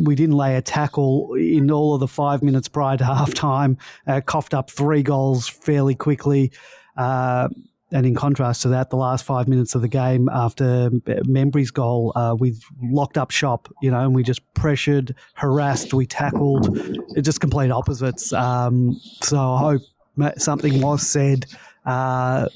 [0.00, 3.78] we didn't lay a tackle in all of the five minutes prior to halftime.
[4.06, 6.52] Uh, coughed up three goals fairly quickly.
[6.96, 7.48] Uh,
[7.90, 12.12] and in contrast to that, the last five minutes of the game after Membrey's goal,
[12.14, 16.78] uh, we locked up shop, you know, and we just pressured, harassed, we tackled,
[17.20, 18.32] just complete opposites.
[18.32, 19.82] Um, so I hope
[20.36, 21.46] something was said,
[21.84, 22.48] uh,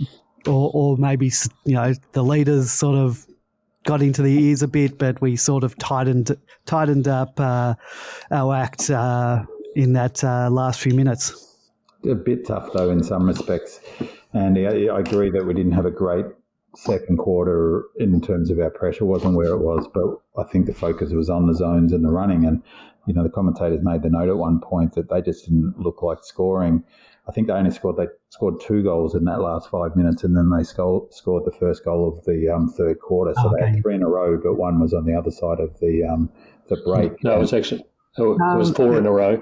[0.46, 1.30] or, or maybe,
[1.64, 3.24] you know, the leaders sort of
[3.84, 7.74] got into the ears a bit, but we sort of tightened tightened up uh,
[8.30, 11.56] our act uh, in that uh, last few minutes.
[12.08, 13.80] A bit tough though in some respects,
[14.32, 16.26] and I, I agree that we didn't have a great
[16.76, 20.74] second quarter in terms of our pressure wasn't where it was, but I think the
[20.74, 22.44] focus was on the zones and the running.
[22.46, 22.62] And
[23.06, 26.02] you know, the commentators made the note at one point that they just didn't look
[26.02, 26.84] like scoring.
[27.30, 30.36] I think they only scored they scored two goals in that last five minutes, and
[30.36, 33.32] then they scored, scored the first goal of the um, third quarter.
[33.36, 35.78] So they had three in a row, but one was on the other side of
[35.78, 36.28] the um,
[36.68, 37.22] the break.
[37.22, 37.84] No, it was actually
[38.18, 39.40] it was four in a row.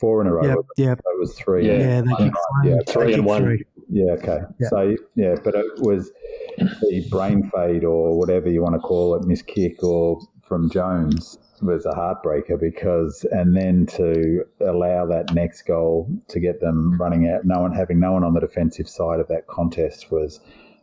[0.00, 0.46] Four in a row.
[0.46, 0.94] Yeah, yeah.
[0.94, 1.66] So it was three.
[1.66, 2.30] Yeah, yeah,
[2.64, 3.42] yeah three and one.
[3.42, 3.64] Three.
[3.90, 4.38] Yeah, okay.
[4.58, 4.68] Yeah.
[4.70, 6.10] So yeah, but it was
[6.56, 11.38] the brain fade or whatever you want to call it, miss kick or from Jones
[11.62, 17.28] was a heartbreaker because and then to allow that next goal to get them running
[17.28, 20.40] out, no one having no one on the defensive side of that contest was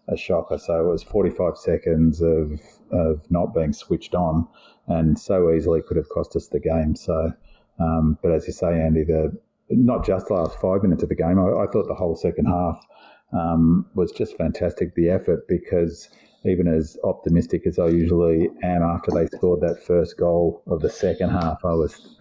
[0.07, 0.57] a shocker.
[0.57, 2.59] So it was 45 seconds of
[2.91, 4.47] of not being switched on,
[4.88, 6.95] and so easily could have cost us the game.
[6.95, 7.32] So,
[7.80, 9.38] um, but as you say, Andy, the
[9.69, 11.39] not just the last five minutes of the game.
[11.39, 12.86] I, I thought the whole second half
[13.32, 14.95] um, was just fantastic.
[14.95, 16.09] The effort because
[16.45, 20.89] even as optimistic as I usually am after they scored that first goal of the
[20.89, 22.17] second half, I was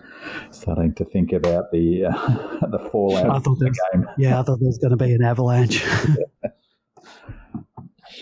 [0.50, 4.08] starting to think about the uh, the fallout I thought of the game.
[4.18, 5.84] Yeah, I thought there was going to be an avalanche.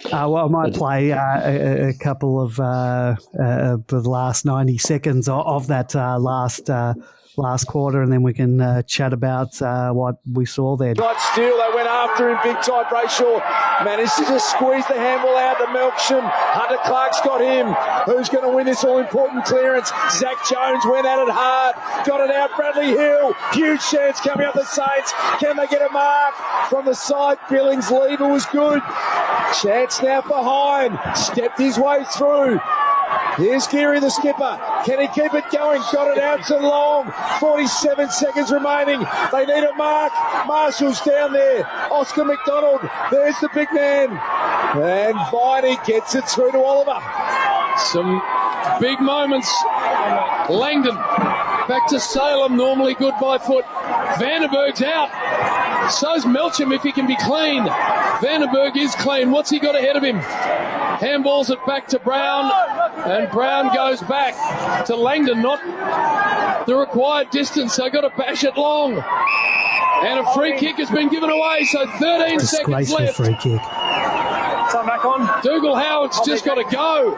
[0.06, 4.78] Uh, well, I might play uh, a, a, couple of uh, uh the last 90
[4.78, 6.94] seconds of, of that uh, last uh,
[7.40, 10.94] last quarter, and then we can uh, chat about uh, what we saw there.
[10.94, 12.84] Right, still they went after him big time.
[12.86, 13.40] Brayshaw
[13.84, 16.22] managed to just squeeze the handball out to Melksham.
[16.30, 17.74] Hunter Clark's got him.
[18.04, 19.88] Who's going to win this all important clearance?
[20.12, 22.54] Zach Jones went at it hard, got it out.
[22.56, 25.12] Bradley Hill, huge chance coming up the Saints.
[25.40, 26.34] Can they get a mark
[26.68, 27.38] from the side?
[27.48, 28.82] Billings lever was good.
[29.62, 32.60] Chance now behind, stepped his way through.
[33.36, 34.58] Here's Geary, the skipper.
[34.84, 35.80] Can he keep it going?
[35.92, 37.12] Got it out to Long.
[37.38, 39.00] 47 seconds remaining.
[39.32, 40.12] They need a mark.
[40.46, 41.66] Marshall's down there.
[41.90, 42.80] Oscar McDonald.
[43.10, 44.10] There's the big man.
[44.10, 47.00] And Viney gets it through to Oliver.
[47.78, 48.20] Some
[48.80, 49.50] big moments.
[50.50, 50.96] Langdon
[51.70, 52.56] back to Salem.
[52.56, 53.64] Normally good by foot.
[54.18, 55.90] Vandenberg's out.
[55.90, 57.64] So's Melksham if he can be clean.
[58.20, 59.30] Vandenberg is clean.
[59.30, 60.20] What's he got ahead of him?
[60.20, 62.52] Handballs it back to Brown.
[63.06, 65.40] And Brown goes back to Langdon.
[65.40, 67.76] Not the required distance.
[67.76, 69.02] They got to bash it long.
[70.02, 71.64] And a free kick has been given away.
[71.64, 73.16] So 13 seconds left.
[73.16, 73.60] free kick.
[73.60, 75.42] Time back on.
[75.42, 77.16] Dougal Howard's just got to go.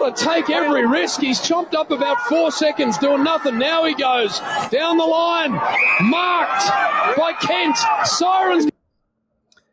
[0.00, 1.20] Got to take every risk.
[1.20, 3.58] He's chomped up about four seconds, doing nothing.
[3.58, 4.40] Now he goes
[4.70, 5.52] down the line,
[6.00, 6.66] marked
[7.18, 7.76] by Kent.
[8.06, 8.66] Sirens.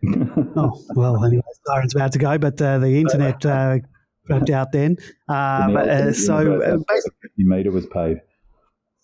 [0.58, 3.78] oh well, anyway, Siren's about to go, but uh, the internet uh,
[4.26, 4.98] dropped out then.
[5.30, 8.20] Um, uh, so uh, basically, meter was paid.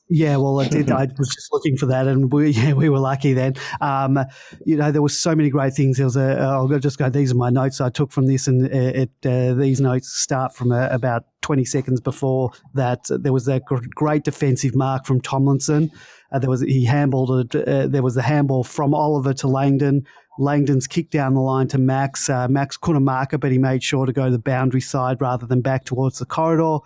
[0.10, 0.92] Yeah, well, I did.
[0.92, 3.56] I was just looking for that, and we yeah we were lucky then.
[3.82, 4.20] Um,
[4.66, 5.98] you know, there were so many great things.
[5.98, 6.40] There was a.
[6.40, 7.10] I'll just go.
[7.10, 10.72] These are my notes I took from this, and it, uh, these notes start from
[10.72, 13.06] uh, about twenty seconds before that.
[13.10, 13.62] There was a
[13.96, 15.92] great defensive mark from Tomlinson.
[16.32, 17.68] Uh, there was he handballed it.
[17.68, 20.06] Uh, there was a handball from Oliver to Langdon.
[20.40, 22.30] Langdon's kick down the line to Max.
[22.30, 25.22] Uh, Max couldn't mark it, but he made sure to go to the boundary side
[25.22, 26.80] rather than back towards the corridor.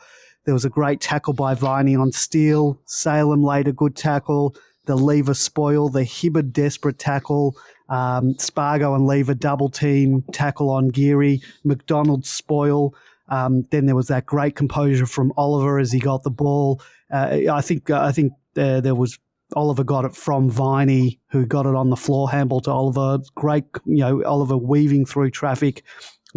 [0.47, 2.79] There was a great tackle by Viney on Steele.
[2.85, 4.55] Salem laid a good tackle.
[4.85, 7.57] The Lever spoil, the Hibberd desperate tackle.
[7.89, 11.41] Um, Spargo and Lever double team tackle on Geary.
[11.65, 12.95] McDonald spoil.
[13.27, 16.81] Um, then there was that great composure from Oliver as he got the ball.
[17.11, 19.19] Uh, I think uh, I think uh, there was
[19.53, 23.19] Oliver got it from Viney, who got it on the floor, handball to Oliver.
[23.35, 25.83] Great, you know, Oliver weaving through traffic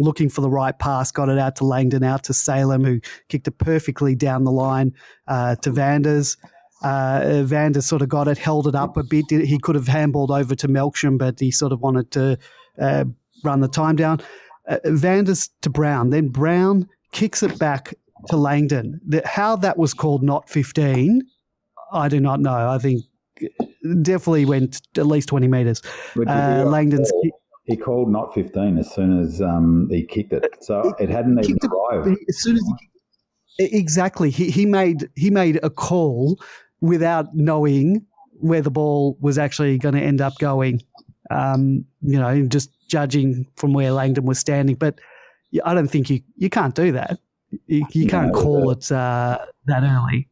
[0.01, 2.99] looking for the right pass, got it out to Langdon, out to Salem, who
[3.29, 4.93] kicked it perfectly down the line
[5.27, 6.37] uh, to Vanders.
[6.83, 9.25] Uh, Vanders sort of got it, held it up a bit.
[9.29, 12.37] He could have handballed over to Melksham, but he sort of wanted to
[12.79, 13.05] uh,
[13.43, 14.21] run the time down.
[14.67, 16.09] Uh, Vanders to Brown.
[16.09, 17.93] Then Brown kicks it back
[18.27, 18.99] to Langdon.
[19.05, 21.21] The, how that was called not 15,
[21.91, 22.69] I do not know.
[22.69, 23.03] I think
[24.01, 25.81] definitely went at least 20 metres.
[26.15, 27.33] Uh, Langdon's kick
[27.63, 30.45] he called not 15 as soon as um, he kicked it.
[30.61, 32.17] So it hadn't even arrived.
[32.27, 32.63] As soon as
[33.57, 36.39] he, exactly, he, he made he made a call
[36.81, 38.05] without knowing
[38.39, 40.81] where the ball was actually going to end up going.
[41.29, 44.75] Um, you know, just judging from where Langdon was standing.
[44.75, 44.99] But
[45.63, 47.19] I don't think you you can't do that.
[47.67, 50.27] You, you can't no, call it uh, that early.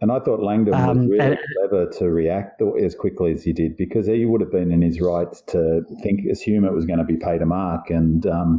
[0.00, 3.52] And I thought Langdon um, was really and, clever to react as quickly as he
[3.52, 6.98] did because he would have been in his rights to think, assume it was going
[6.98, 7.88] to be a mark.
[7.88, 8.58] And um,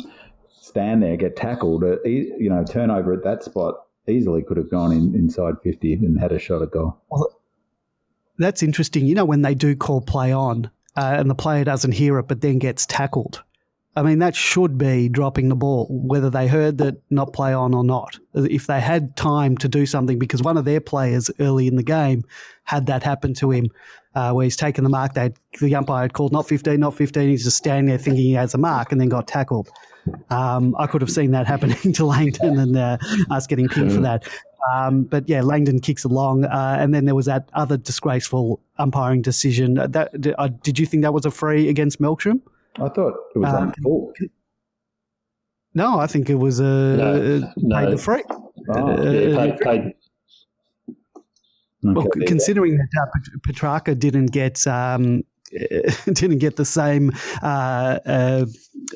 [0.49, 3.75] stand there, get tackled, uh, you know, turnover at that spot
[4.07, 6.97] easily could have gone in, inside 50 and had a shot at goal.
[7.09, 7.29] Well,
[8.37, 9.05] that's interesting.
[9.05, 12.27] You know, when they do call play on uh, and the player doesn't hear it
[12.27, 13.43] but then gets tackled,
[13.97, 17.73] I mean, that should be dropping the ball, whether they heard that not play on
[17.73, 18.19] or not.
[18.35, 21.83] If they had time to do something, because one of their players early in the
[21.83, 22.23] game
[22.63, 23.71] had that happen to him,
[24.13, 25.15] uh, where he's taken the mark.
[25.15, 27.27] They the umpire had called not 15, not 15.
[27.27, 29.67] He's just standing there thinking he has a mark and then got tackled.
[30.29, 32.99] Um, I could have seen that happening to Langdon and uh,
[33.31, 34.27] us getting pinged for that.
[34.75, 39.23] Um, but yeah, Langdon kicks along, uh, and then there was that other disgraceful umpiring
[39.23, 39.73] decision.
[39.73, 42.41] That uh, did you think that was a free against Melksham?
[42.79, 44.13] I thought it was um, full.
[45.73, 47.75] No, I think it was a no, no.
[47.75, 48.23] paid the free.
[48.29, 49.93] Oh, uh, yeah, paid, paid.
[51.83, 57.11] Well, considering that uh, Petracca didn't get um, didn't get the same
[57.41, 58.45] uh, uh,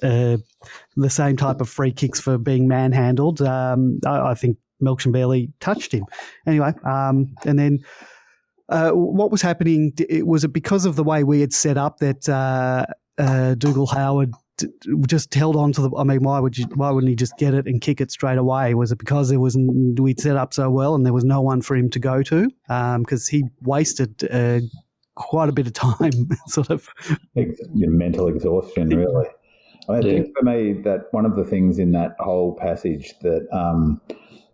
[0.03, 0.37] uh,
[0.95, 5.51] the same type of free kicks for being manhandled, um, I, I, think Melksham barely
[5.59, 6.05] touched him.
[6.45, 7.79] Anyway, um, and then.
[8.69, 9.91] Uh, what was happening?
[10.23, 12.29] Was it because of the way we had set up that
[13.17, 14.33] uh, Dougal Howard
[15.07, 15.95] just held on to the.
[15.95, 16.65] I mean, why would you?
[16.75, 18.73] Why wouldn't he just get it and kick it straight away?
[18.73, 21.61] Was it because there was we'd set up so well and there was no one
[21.61, 22.49] for him to go to?
[22.67, 24.59] Because um, he wasted uh,
[25.15, 26.87] quite a bit of time, sort of
[27.73, 29.27] mental exhaustion, really.
[29.89, 30.01] I yeah.
[30.01, 33.99] think for me that one of the things in that whole passage that um,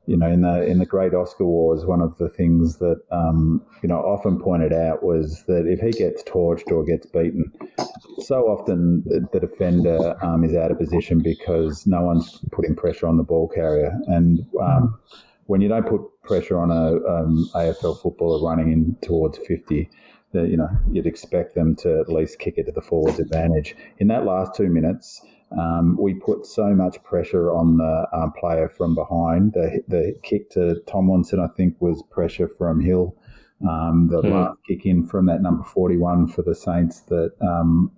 [0.07, 3.61] you know, in the in the Great Oscar Wars, one of the things that um,
[3.83, 7.51] you know often pointed out was that if he gets torched or gets beaten,
[8.19, 13.17] so often the defender um, is out of position because no one's putting pressure on
[13.17, 14.97] the ball carrier, and um,
[15.47, 19.89] when you don't put pressure on a um, AFL footballer running in towards fifty.
[20.33, 23.77] That, you know, you'd expect them to at least kick it to the forwards advantage.
[23.99, 28.67] In that last two minutes, um, we put so much pressure on the um, player
[28.67, 29.53] from behind.
[29.53, 33.15] The, the kick to Tomlinson, I think, was pressure from Hill.
[33.67, 34.31] Um, the mm.
[34.31, 37.31] last kick in from that number 41 for the Saints that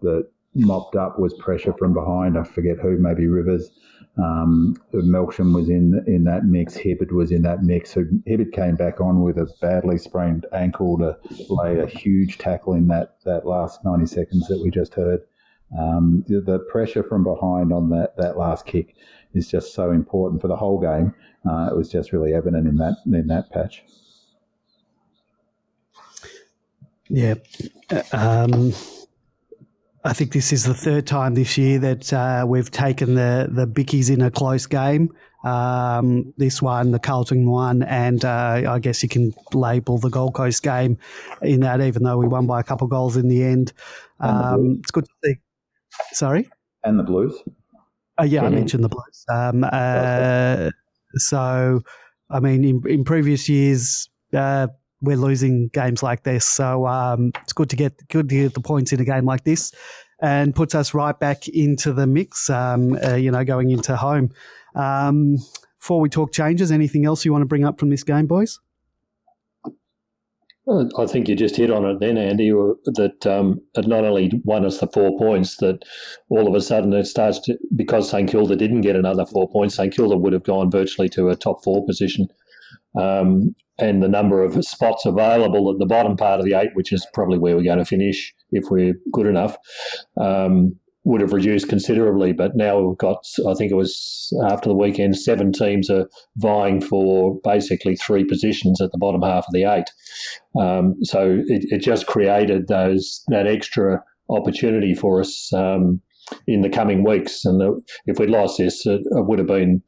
[0.02, 2.38] that mopped up was pressure from behind.
[2.38, 3.72] I forget who, maybe Rivers.
[4.18, 6.78] Um, Melksham was in in that mix.
[6.78, 7.94] Hibberd was in that mix.
[7.94, 11.18] So Hibberd came back on with a badly sprained ankle to
[11.50, 15.22] lay a huge tackle in that that last 90 seconds that we just heard.
[15.78, 18.96] Um, the, the, pressure from behind on that, that last kick
[19.34, 21.14] is just so important for the whole game.
[21.48, 23.84] Uh, it was just really evident in that in that patch.
[27.08, 27.36] Yeah,
[28.12, 28.74] um,
[30.04, 33.68] I think this is the third time this year that uh, we've taken the the
[33.68, 35.14] Bickies in a close game.
[35.44, 40.34] Um, this one, the Carlton one, and uh, I guess you can label the Gold
[40.34, 40.98] Coast game
[41.42, 43.72] in that, even though we won by a couple of goals in the end.
[44.20, 45.36] Um, it's good to see
[46.12, 46.50] Sorry?
[46.84, 47.36] And the Blues.
[48.20, 48.48] Uh, yeah, mm-hmm.
[48.48, 49.26] I mentioned the Blues.
[49.30, 50.70] Um, uh,
[51.16, 51.82] so,
[52.30, 54.68] I mean, in, in previous years, uh,
[55.02, 56.46] we're losing games like this.
[56.46, 59.44] So um, it's good to get good to get the points in a game like
[59.44, 59.72] this,
[60.22, 62.50] and puts us right back into the mix.
[62.50, 64.32] Um, uh, you know, going into home.
[64.76, 65.38] Um,
[65.80, 68.60] before we talk changes, anything else you want to bring up from this game, boys?
[70.70, 74.66] I think you just hit on it then, Andy, that um, it not only won
[74.66, 75.84] us the four points, that
[76.30, 79.76] all of a sudden it starts to, because St Kilda didn't get another four points,
[79.76, 82.28] St Kilda would have gone virtually to a top four position.
[83.00, 86.92] Um, and the number of spots available at the bottom part of the eight, which
[86.92, 89.58] is probably where we're going to finish if we're good enough,
[90.18, 92.34] um, would have reduced considerably.
[92.34, 96.82] But now we've got, I think it was after the weekend, seven teams are vying
[96.82, 99.90] for basically three positions at the bottom half of the eight.
[100.60, 105.52] Um, so it, it, just created those that extra opportunity for us.
[105.54, 106.02] Um,
[106.46, 109.82] in the coming weeks, and if we'd lost this, it, it, would have been,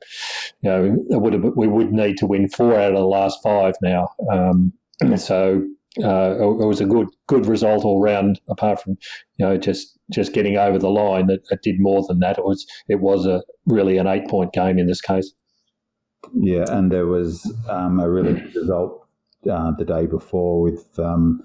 [0.62, 3.38] you know, it would have, we would need to win four out of the last
[3.43, 4.09] five now.
[4.32, 4.74] Um,
[5.18, 5.64] so
[5.99, 8.39] uh, it was a good good result all round.
[8.49, 8.97] Apart from
[9.38, 12.38] you know just just getting over the line, it, it did more than that.
[12.38, 15.32] It was it was a really an eight point game in this case.
[16.34, 19.07] Yeah, and there was um, a really good result
[19.49, 21.41] uh, the day before with um,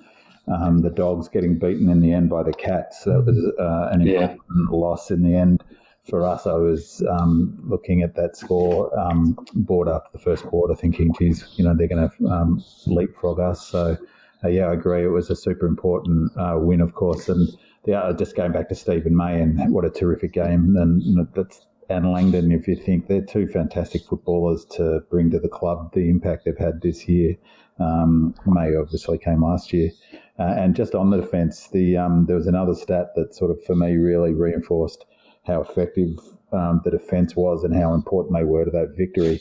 [0.48, 3.04] um, the dogs getting beaten in the end by the cats.
[3.04, 4.76] That was uh, an important yeah.
[4.76, 5.64] loss in the end
[6.08, 10.74] for us, I was um, looking at that score um, board after the first quarter,
[10.74, 13.66] thinking, geez, you know, they're going to um, leapfrog us.
[13.66, 13.98] So
[14.44, 15.04] uh, yeah, I agree.
[15.04, 17.28] It was a super important uh, win, of course.
[17.28, 17.48] And
[17.95, 20.76] uh, just going back to Steven May and what a terrific game.
[20.76, 25.30] And you know, that's and Langdon, if you think they're two fantastic footballers to bring
[25.30, 27.37] to the club, the impact they've had this year.
[27.78, 29.91] Um, May obviously came last year.
[30.39, 33.62] Uh, and just on the defence, the um, there was another stat that sort of
[33.64, 35.05] for me really reinforced
[35.47, 36.18] how effective
[36.53, 39.41] um, the defence was and how important they were to that victory.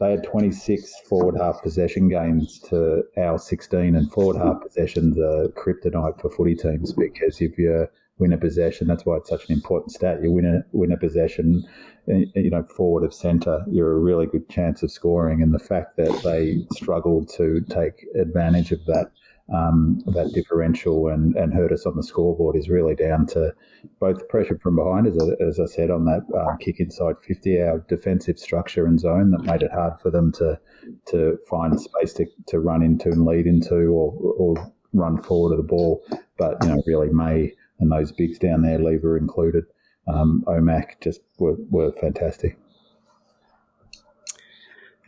[0.00, 5.48] They had 26 forward half possession games to our 16, and forward half possessions are
[5.48, 7.86] kryptonite for footy teams because if you
[8.18, 10.22] win a possession, that's why it's such an important stat.
[10.22, 11.66] You win a win a possession,
[12.06, 15.42] you know, forward of centre, you're a really good chance of scoring.
[15.42, 19.10] And the fact that they struggled to take advantage of that
[19.52, 23.52] um, that differential and, and hurt us on the scoreboard is really down to
[23.98, 27.60] both pressure from behind, as I, as I said, on that uh, kick inside 50,
[27.60, 30.58] our defensive structure and zone that made it hard for them to
[31.06, 35.58] to find space to, to run into and lead into or, or run forward of
[35.58, 36.02] the ball.
[36.36, 39.64] But, you know, really May and those bigs down there, Lever included,
[40.06, 42.58] um, Omac, just were, were fantastic.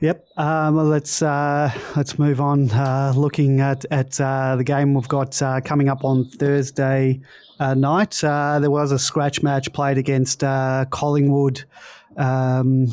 [0.02, 0.26] Yep.
[0.36, 2.68] Um, well, let's uh, let's move on.
[2.72, 7.20] Uh, looking at at uh, the game we've got uh, coming up on Thursday
[7.60, 8.22] uh, night.
[8.24, 11.62] Uh, there was a scratch match played against Collingwood
[12.16, 12.88] um,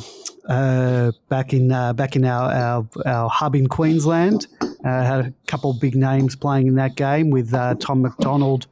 [1.30, 4.46] back in back in our, our, our hub in Queensland.
[4.84, 8.68] had a couple of big names playing in that game with Tom McDonald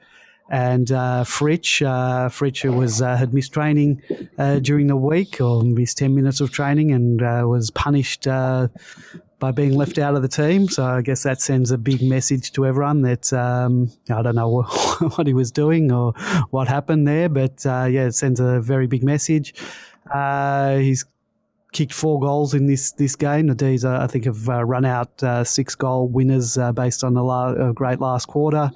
[0.49, 4.01] and uh, Fritsch, uh, Fritsch was uh, had missed training
[4.37, 8.69] uh, during the week or missed ten minutes of training and uh, was punished uh,
[9.39, 10.67] by being left out of the team.
[10.67, 14.61] So I guess that sends a big message to everyone that um, I don't know
[15.15, 16.13] what he was doing or
[16.49, 19.53] what happened there, but uh, yeah, it sends a very big message.
[20.13, 21.03] he's
[21.73, 23.47] kicked four goals in this this game.
[23.47, 27.99] The D's, I think, have run out six goal winners based on a, la- great
[27.99, 28.71] last quarter.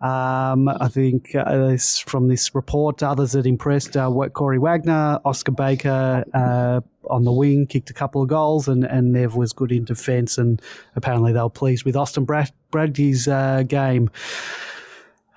[0.00, 5.52] Um, I think uh, this, from this report, others that impressed uh, Corey Wagner, Oscar
[5.52, 9.72] Baker uh, on the wing, kicked a couple of goals, and, and Nev was good
[9.72, 10.36] in defence.
[10.36, 10.60] And
[10.96, 14.10] apparently they were pleased with Austin Brad- Bradley's uh, game.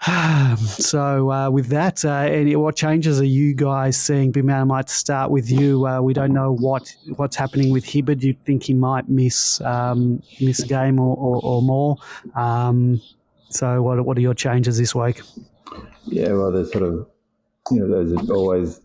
[0.57, 4.32] so uh, with that, uh, any, what changes are you guys seeing?
[4.32, 5.86] Binman, I might start with you.
[5.86, 8.20] Uh, we don't know what what's happening with Hibberd.
[8.20, 11.97] Do you think he might miss um, miss a game or, or, or more?
[12.34, 13.01] Um,
[13.50, 15.22] so, what what are your changes this week?
[16.06, 17.08] Yeah, well, there's sort of
[17.72, 18.82] you know, there's always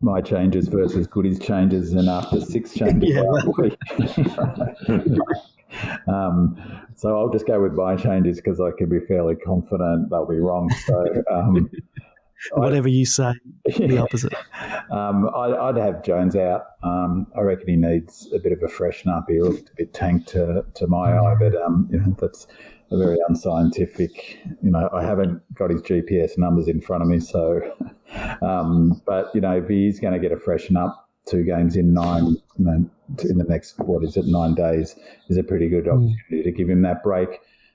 [0.00, 3.16] my changes versus Goody's changes, and after six changes
[6.08, 6.56] um,
[6.94, 10.38] so I'll just go with my changes because I can be fairly confident they'll be
[10.38, 10.70] wrong.
[10.86, 11.22] So.
[11.30, 11.70] Um,
[12.52, 13.32] Whatever I, you say,
[13.66, 14.32] the opposite.
[14.92, 16.66] Um, I, would have Jones out.
[16.84, 19.24] Um, I reckon he needs a bit of a freshen up.
[19.28, 22.46] He looked a bit tanked to, to my eye, but um, you know, that's
[22.90, 24.40] a very unscientific.
[24.62, 27.60] You know, I haven't got his GPS numbers in front of me, so.
[28.40, 31.92] Um, but you know, if he's going to get a freshen up, two games in
[31.92, 32.24] nine,
[32.56, 32.90] you know,
[33.24, 34.96] in the next what is it, nine days,
[35.28, 35.90] is a pretty good hmm.
[35.90, 36.44] opportunity mm.
[36.44, 37.28] to give him that break.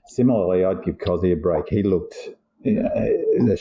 [0.08, 1.68] Similarly, I'd give Cozzy a break.
[1.68, 2.16] He looked
[2.64, 3.56] you know,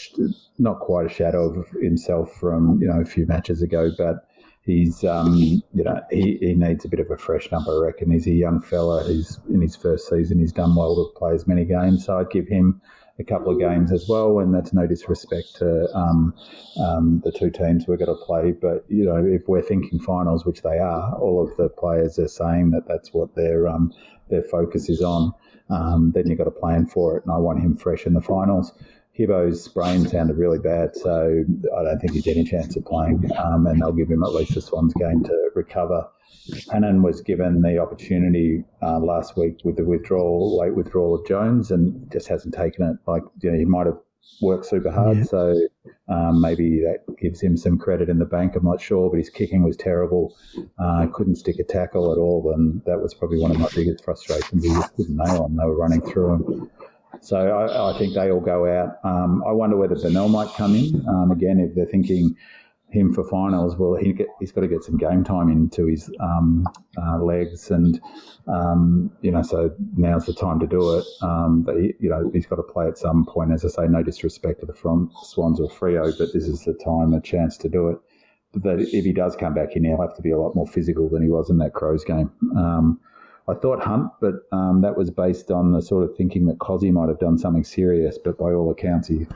[0.58, 4.28] not quite a shadow of himself from you know a few matches ago, but
[4.66, 5.36] he's um,
[5.74, 7.68] you know he, he needs a bit of a fresh up.
[7.68, 9.08] I reckon he's a young fella.
[9.08, 10.40] He's in his first season.
[10.40, 12.82] He's done well to play as many games, so I'd give him
[13.20, 14.40] a couple of games as well.
[14.40, 16.34] And that's no disrespect to um,
[16.80, 20.46] um, the two teams we're going to play, but you know if we're thinking finals,
[20.46, 23.94] which they are, all of the players are saying that that's what their um,
[24.30, 25.34] their focus is on.
[25.70, 28.22] Um, then you've got to plan for it, and I want him fresh in the
[28.22, 28.74] finals.
[29.18, 31.44] Hibbo's brain sounded really bad, so
[31.78, 33.30] I don't think he's any chance of playing.
[33.38, 36.08] Um, and they'll give him at least a Swans game to recover.
[36.72, 41.70] Hannan was given the opportunity uh, last week with the withdrawal, late withdrawal of Jones,
[41.70, 42.98] and just hasn't taken it.
[43.10, 44.00] Like you know, he might have
[44.42, 45.24] worked super hard, yeah.
[45.24, 45.68] so
[46.10, 48.56] um, maybe that gives him some credit in the bank.
[48.56, 50.36] I'm not sure, but his kicking was terrible.
[50.80, 54.04] Uh, couldn't stick a tackle at all, and that was probably one of my biggest
[54.04, 54.64] frustrations.
[54.64, 55.56] He just couldn't nail him.
[55.56, 56.70] They were running through him.
[57.22, 58.98] So I, I, think they all go out.
[59.04, 62.36] Um, I wonder whether Bennell might come in um, again if they're thinking
[62.94, 63.76] him for finals.
[63.78, 68.00] Well, he he's got to get some game time into his um, uh, legs, and
[68.48, 71.06] um, you know, so now's the time to do it.
[71.22, 73.52] Um, but he, you know, he's got to play at some point.
[73.52, 76.74] As I say, no disrespect to the front Swans or Freo, but this is the
[76.74, 77.98] time, a chance to do it.
[78.56, 81.10] But if he does come back in, he'll have to be a lot more physical
[81.10, 82.32] than he was in that Crows game.
[83.48, 86.92] I thought Hunt, but um, that was based on the sort of thinking that Cozzy
[86.92, 89.28] might have done something serious, but by all accounts, he,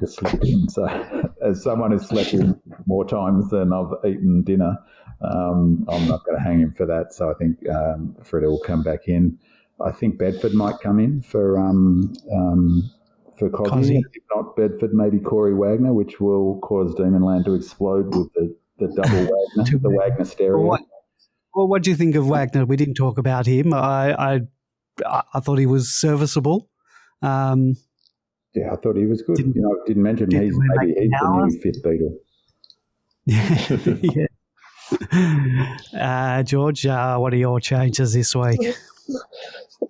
[0.00, 0.68] just slept in.
[0.70, 0.86] So,
[1.42, 4.78] as someone who's slept in more times than I've eaten dinner,
[5.20, 7.12] um, I'm not going to hang him for that.
[7.12, 9.38] So, I think um, Fred will come back in.
[9.84, 12.90] I think Bedford might come in for um, um,
[13.38, 13.98] for Cozzy.
[13.98, 18.88] If not Bedford, maybe Corey Wagner, which will cause Demonland to explode with the, the
[18.88, 19.10] double
[19.56, 20.78] Wagner, the Wagner stereo.
[21.54, 22.64] Well, what do you think of Wagner?
[22.64, 23.74] We didn't talk about him.
[23.74, 26.68] I I, I thought he was serviceable.
[27.22, 27.76] Um,
[28.54, 29.36] yeah, I thought he was good.
[29.36, 32.10] Didn't, you know, didn't mention didn't he's maybe he's the new fifth beater.
[34.02, 34.26] yeah.
[35.98, 38.60] Uh, George, uh, what are your changes this week?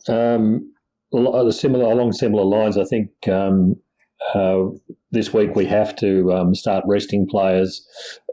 [0.09, 0.73] Um,
[1.13, 3.77] similar along similar lines, I think um,
[4.35, 4.65] uh,
[5.11, 7.87] this week we have to um, start resting players.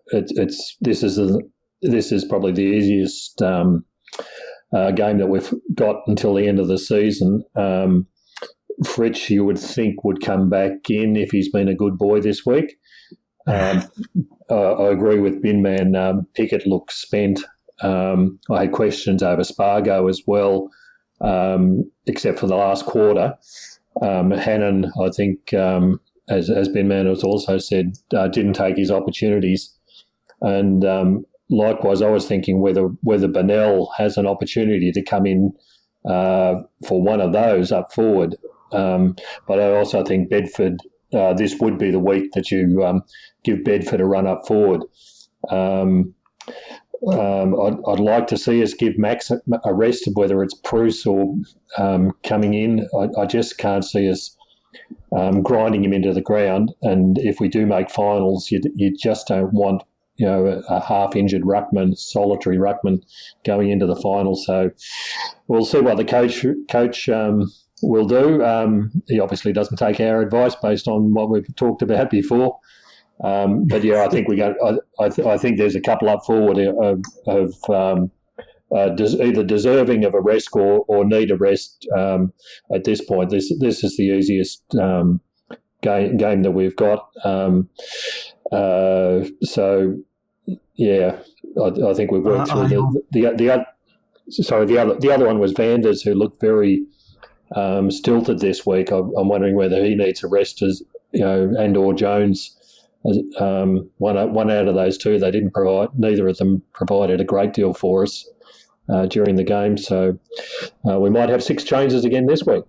[0.07, 1.39] It, it's this is a,
[1.81, 3.85] this is probably the easiest um,
[4.75, 7.43] uh, game that we've got until the end of the season.
[7.55, 8.07] Um,
[9.27, 12.77] you would think, would come back in if he's been a good boy this week.
[13.47, 13.83] Um,
[14.49, 15.95] uh, I agree with Binman.
[15.97, 17.43] Um, Pickett looks spent.
[17.81, 20.69] Um, I had questions over Spargo as well,
[21.21, 23.35] um, except for the last quarter.
[24.01, 25.99] Um, Hannan, I think, um,
[26.29, 29.73] as, as Binman has also said, uh, didn't take his opportunities.
[30.41, 35.53] And um, likewise, I was thinking whether whether Bennell has an opportunity to come in
[36.07, 36.55] uh,
[36.87, 38.35] for one of those up forward.
[38.71, 39.15] Um,
[39.47, 40.77] but I also think Bedford,
[41.13, 43.01] uh, this would be the week that you um,
[43.43, 44.81] give Bedford a run up forward.
[45.49, 46.13] Um,
[47.11, 51.35] um I'd, I'd, like to see us give Max a rest, whether it's Preuss or
[51.77, 52.87] um, coming in.
[52.99, 54.35] I, I, just can't see us
[55.15, 56.73] um, grinding him into the ground.
[56.81, 59.83] And if we do make finals, you, you just don't want
[60.17, 63.03] you know, a, a half injured ruckman, solitary ruckman,
[63.45, 64.35] going into the final.
[64.35, 64.71] So
[65.47, 67.51] we'll see what the coach coach um,
[67.81, 68.43] will do.
[68.43, 72.59] Um, he obviously doesn't take our advice based on what we've talked about before.
[73.23, 74.55] Um, but yeah, I think we got.
[74.63, 78.11] I, I, th- I, think there's a couple up forward of, of um,
[78.75, 82.31] uh, des- either deserving of a rest or, or need a rest um,
[82.73, 83.31] at this point.
[83.31, 85.19] This this is the easiest um,
[85.81, 87.09] game game that we've got.
[87.23, 87.69] Um,
[88.51, 89.97] uh, so
[90.75, 91.19] yeah,
[91.61, 93.65] I, I think we've worked uh, through the, the, the the other.
[94.29, 96.85] Sorry, the other the other one was Vanders, who looked very
[97.55, 98.91] um, stilted this week.
[98.91, 102.53] I'm, I'm, wondering whether he needs a rest, as you know, and or Jones.
[103.39, 105.89] Um, one one out of those two, they didn't provide.
[105.97, 108.27] Neither of them provided a great deal for us
[108.89, 109.77] uh, during the game.
[109.77, 110.19] So
[110.89, 112.63] uh, we might have six changes again this week.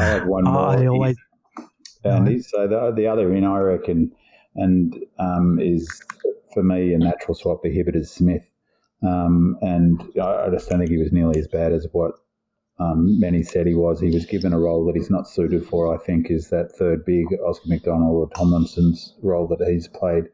[0.00, 0.58] I have one more.
[0.58, 1.16] I always,
[2.04, 4.12] and so the the other in, I reckon,
[4.58, 6.02] and um, is
[6.52, 8.44] for me a natural swap for Hibberd is Smith.
[9.02, 12.12] Um, and I, I just don't think he was nearly as bad as what
[12.80, 14.00] um, many said he was.
[14.00, 17.04] He was given a role that he's not suited for, I think, is that third
[17.04, 20.24] big Oscar McDonald or Tomlinson's role that he's played.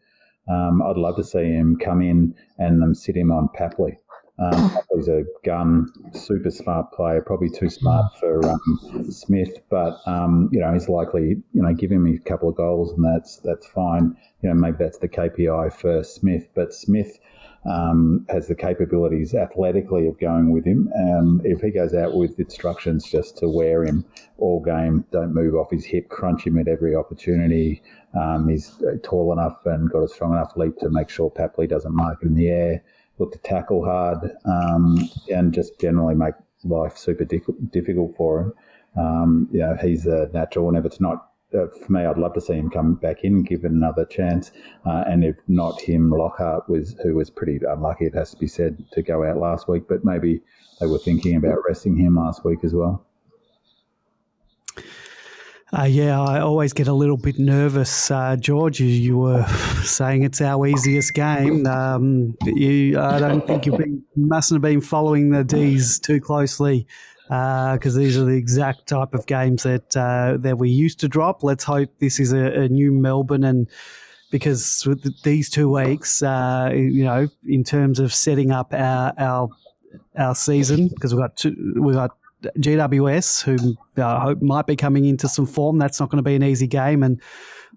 [0.48, 3.96] Um, I'd love to see him come in and um, sit him on Papley.
[4.38, 10.48] Um, he's a gun, super smart player, probably too smart for um, Smith, but um,
[10.52, 11.42] you know he's likely.
[11.52, 14.16] You know, give him a couple of goals and that's that's fine.
[14.42, 17.18] You know, maybe that's the KPI for Smith, but Smith
[17.66, 20.92] um, has the capabilities athletically of going with him.
[20.96, 24.04] Um, if he goes out with instructions just to wear him
[24.38, 27.82] all game, don't move off his hip, crunch him at every opportunity.
[28.20, 31.94] Um, he's tall enough and got a strong enough leap to make sure Papley doesn't
[31.94, 32.82] mark it in the air.
[33.18, 34.98] Look to tackle hard um,
[35.32, 36.34] and just generally make
[36.64, 38.52] life super difficult for him.
[38.96, 42.34] Um, you know, he's a natural, and if it's not uh, for me, I'd love
[42.34, 44.50] to see him come back in, give it another chance.
[44.84, 48.06] Uh, and if not him, Lockhart was who was pretty unlucky.
[48.06, 50.40] It has to be said to go out last week, but maybe
[50.80, 53.06] they were thinking about resting him last week as well.
[55.76, 58.78] Uh, yeah, I always get a little bit nervous, uh, George.
[58.78, 59.44] You, you, were
[59.82, 61.66] saying it's our easiest game.
[61.66, 66.86] Um, you, I don't think been, mustn't have been following the D's too closely
[67.24, 71.08] because uh, these are the exact type of games that uh, that we used to
[71.08, 71.42] drop.
[71.42, 73.68] Let's hope this is a, a new Melbourne and
[74.30, 74.86] because
[75.24, 79.48] these two weeks, uh, you know, in terms of setting up our our,
[80.16, 82.16] our season, because we've got two, we've got
[82.58, 85.78] GWS who I hope might be coming into some form.
[85.78, 87.20] That's not going to be an easy game, and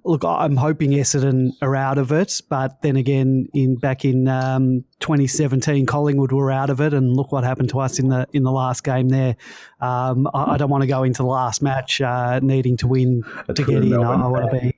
[0.04, 4.84] look, I'm hoping Essendon are out of it, but then again, in back in um,
[5.00, 8.44] 2017, Collingwood were out of it, and look what happened to us in the in
[8.44, 9.36] the last game there.
[9.82, 13.24] Um, I, I, don't want to go into the last match uh, needing to win
[13.48, 13.94] a to get in.
[13.94, 14.74] I, I want to be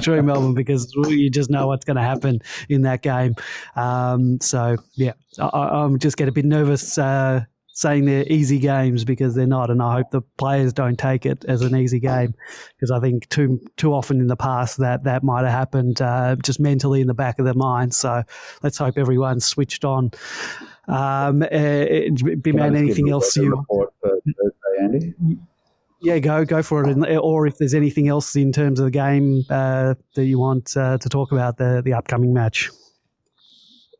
[0.00, 3.34] true Melbourne because you just know what's going to happen in that game.
[3.74, 6.98] Um, so yeah, I, am just get a bit nervous.
[6.98, 7.44] Uh,
[7.76, 11.44] saying they're easy games because they're not, and I hope the players don't take it
[11.44, 12.34] as an easy game
[12.74, 16.36] because I think too too often in the past that that might have happened uh,
[16.42, 17.94] just mentally in the back of their mind.
[17.94, 18.22] So
[18.62, 20.10] let's hope everyone's switched on.
[20.88, 22.08] Um, uh,
[22.46, 23.62] man, anything else you?
[24.80, 25.14] Andy?
[26.00, 27.18] Yeah, go go for it.
[27.18, 30.96] Or if there's anything else in terms of the game uh, that you want uh,
[30.96, 32.70] to talk about the the upcoming match.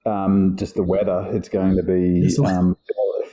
[0.07, 1.29] Um, just the weather.
[1.33, 2.77] It's going to be um,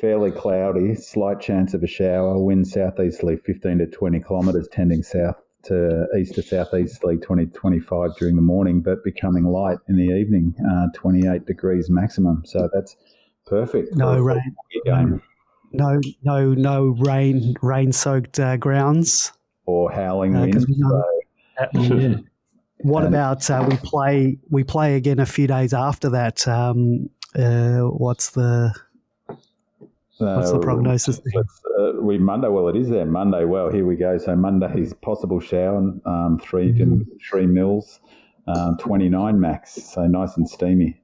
[0.03, 5.38] fairly cloudy, slight chance of a shower, wind southeasterly 15 to 20 kilometres, tending south
[5.63, 10.53] to east to southeasterly 20 25 during the morning, but becoming light in the evening,
[10.69, 12.43] uh, 28 degrees maximum.
[12.45, 12.97] So that's
[13.45, 13.95] perfect.
[13.95, 14.41] No rain.
[14.84, 15.21] Game.
[15.71, 19.31] No, no, no rain, rain soaked uh, grounds
[19.65, 20.65] or howling uh, winds.
[21.75, 22.15] Yeah.
[22.80, 24.38] What and, about uh, we play?
[24.49, 26.45] We play again a few days after that.
[26.45, 28.75] Um, uh, what's the
[30.26, 31.20] what's the prognosis?
[31.20, 32.48] Uh, we Monday.
[32.48, 33.45] Well, it is there Monday.
[33.45, 34.18] Well, here we go.
[34.18, 35.78] So Monday is possible shower.
[36.06, 37.02] Um, three mm-hmm.
[37.30, 38.00] three mils,
[38.48, 39.74] um, twenty nine max.
[39.74, 41.00] So nice and steamy.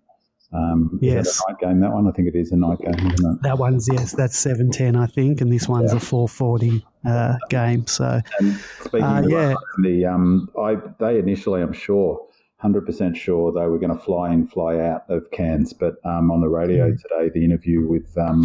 [0.52, 1.42] Um, yes.
[1.48, 2.08] night game, that one?
[2.08, 3.42] I think it is a night game, isn't it?
[3.44, 5.98] That one's, yes, that's 710, I think, and this one's yeah.
[5.98, 7.86] a 440 uh, game.
[7.86, 9.54] So, and speaking uh, of yeah.
[9.84, 12.26] the, um, I, they initially, I'm sure,
[12.64, 15.72] 100% sure they were going to fly in, fly out of Cairns.
[15.72, 17.02] But um, on the radio mm.
[17.02, 18.44] today, the interview with um,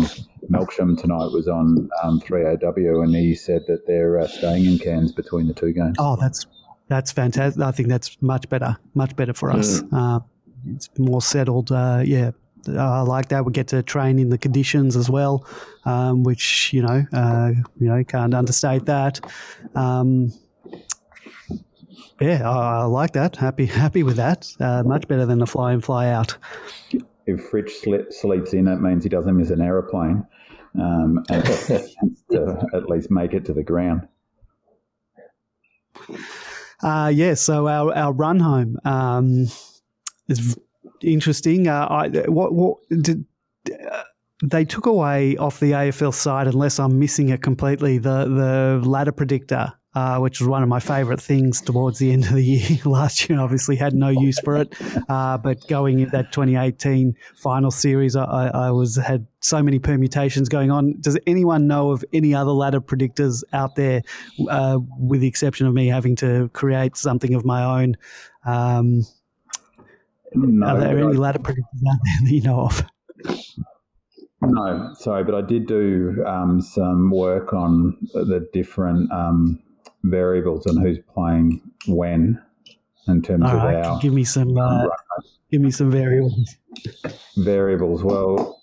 [0.51, 5.11] Melksham tonight was on um, 3AW, and he said that they're uh, staying in Cairns
[5.11, 5.97] between the two games.
[5.99, 6.47] Oh, that's
[6.86, 7.61] that's fantastic.
[7.62, 9.81] I think that's much better, much better for us.
[9.81, 9.89] Mm.
[9.93, 10.20] Uh,
[10.74, 11.73] it's more settled.
[11.73, 12.31] Uh, yeah,
[12.69, 13.45] I like that.
[13.45, 15.47] We get to train in the conditions as well,
[15.86, 19.20] um, which you know, uh, you know, can't understate that.
[19.74, 20.32] Um,
[22.20, 23.36] yeah, I, I, like that.
[23.36, 24.48] Happy, happy with that.
[24.60, 26.36] Uh, much better than the fly in, fly out.
[27.26, 30.26] If Rich slip, sleeps in, that means he doesn't miss an aeroplane,
[30.78, 31.44] um, and
[32.31, 34.06] to at least make it to the ground.
[36.82, 38.78] Uh, yeah, so our, our run home.
[38.85, 39.47] Um,
[40.28, 40.59] is
[41.02, 41.68] interesting.
[41.68, 43.24] Uh, I, what what did,
[43.70, 44.02] uh,
[44.43, 49.12] they took away off the AFL side, unless I'm missing it completely, the the ladder
[49.12, 49.72] predictor.
[49.95, 52.79] Uh, which was one of my favourite things towards the end of the year.
[52.85, 54.75] Last year, obviously, had no use for it,
[55.09, 60.49] uh, but going in that 2018 final series, I, I, was had so many permutations
[60.49, 61.01] going on.
[61.01, 64.03] Does anyone know of any other ladder predictors out there,
[64.51, 67.97] uh, with the exception of me having to create something of my own?
[68.45, 69.05] Um,
[70.35, 72.83] no, Are there any ladder predictors out there that you know of?
[74.41, 79.61] No, sorry, but I did do um, some work on the different um,
[80.05, 82.40] variables and who's playing when
[83.09, 84.01] in terms All of right, our.
[84.01, 84.56] Give me some.
[84.56, 84.86] Uh,
[85.51, 86.56] give me some variables.
[87.36, 88.02] Variables.
[88.02, 88.60] Well,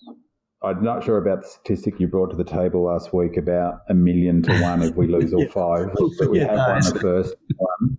[0.64, 3.94] I'm not sure about the statistic you brought to the table last week about a
[3.94, 5.90] million to one if we lose all five.
[6.18, 7.98] But we yeah, have won the first one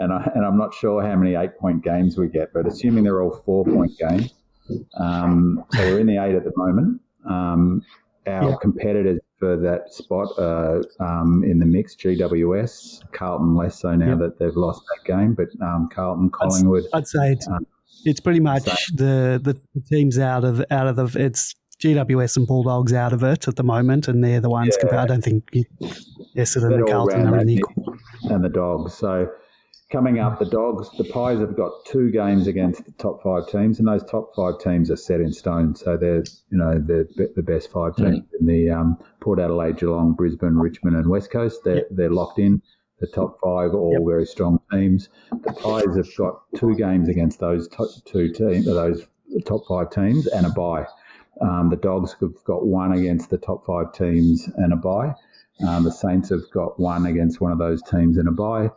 [0.00, 3.04] and I and I'm not sure how many eight point games we get, but assuming
[3.04, 4.34] they're all four point games,
[4.98, 7.00] um, so we're in the eight at the moment.
[7.28, 7.82] Um,
[8.26, 8.56] our yeah.
[8.60, 14.38] competitors for that spot uh, um, in the mix, GWS, Carlton less so now that
[14.38, 16.84] they've lost that game, but um, Carlton, Collingwood.
[16.92, 17.66] I'd, I'd say it's, um,
[18.04, 18.64] it's pretty much
[18.94, 23.22] the, the, the teams out of out of the it's GWS and Bulldogs out of
[23.22, 24.76] it at the moment, and they're the ones.
[24.84, 25.02] Yeah.
[25.02, 25.50] I don't think
[26.36, 27.96] Essendon and Carlton are in equal.
[28.24, 28.94] And the Dogs.
[28.94, 29.30] So
[29.90, 33.78] coming up, the Dogs, the Pies have got two games against the top five teams,
[33.78, 35.74] and those top five teams are set in stone.
[35.74, 38.40] So they're, you know, they're the best five teams mm.
[38.40, 41.62] in the um, Port Adelaide, Geelong, Brisbane, Richmond, and West Coast.
[41.64, 41.88] They're, yep.
[41.90, 42.62] they're locked in.
[43.00, 44.02] The top five, all yep.
[44.06, 45.08] very strong teams.
[45.30, 47.66] The Pies have got two games against those
[48.04, 49.06] two teams, those
[49.46, 50.84] top five teams, and a bye.
[51.40, 55.14] Um, the Dogs have got one against the top five teams and a bye.
[55.66, 58.70] Um, the Saints have got one against one of those teams and a bye.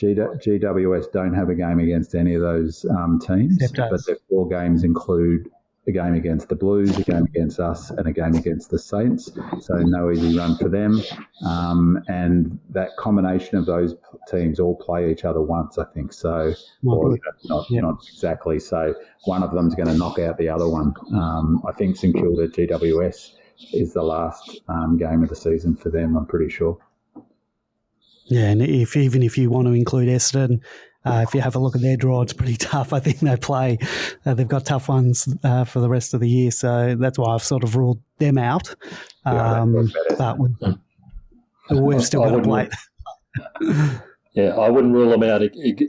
[0.00, 4.84] GWS don't have a game against any of those um, teams, but their four games
[4.84, 5.48] include
[5.86, 9.30] a game against the Blues, a game against us, and a game against the Saints.
[9.60, 11.00] So no easy run for them.
[11.44, 13.94] Um, and that combination of those
[14.30, 16.12] teams all play each other once, I think.
[16.12, 16.52] So,
[16.86, 17.80] or not, yeah.
[17.80, 18.58] not exactly.
[18.58, 18.94] So
[19.24, 20.94] one of them's going to knock out the other one.
[21.14, 23.32] Um, I think St Kilda GWS
[23.72, 26.16] is the last um, game of the season for them.
[26.16, 26.78] I'm pretty sure.
[28.30, 30.60] Yeah, and if even if you want to include Essendon,
[31.04, 32.92] uh, if you have a look at their draw, it's pretty tough.
[32.92, 33.78] I think they play;
[34.24, 37.34] uh, they've got tough ones uh, for the rest of the year, so that's why
[37.34, 38.74] I've sort of ruled them out.
[39.24, 40.38] Um, but
[41.70, 42.68] we've still got to play.
[44.34, 45.42] yeah, I wouldn't rule them out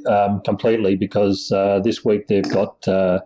[0.07, 3.19] um, completely because uh, this week they've got uh,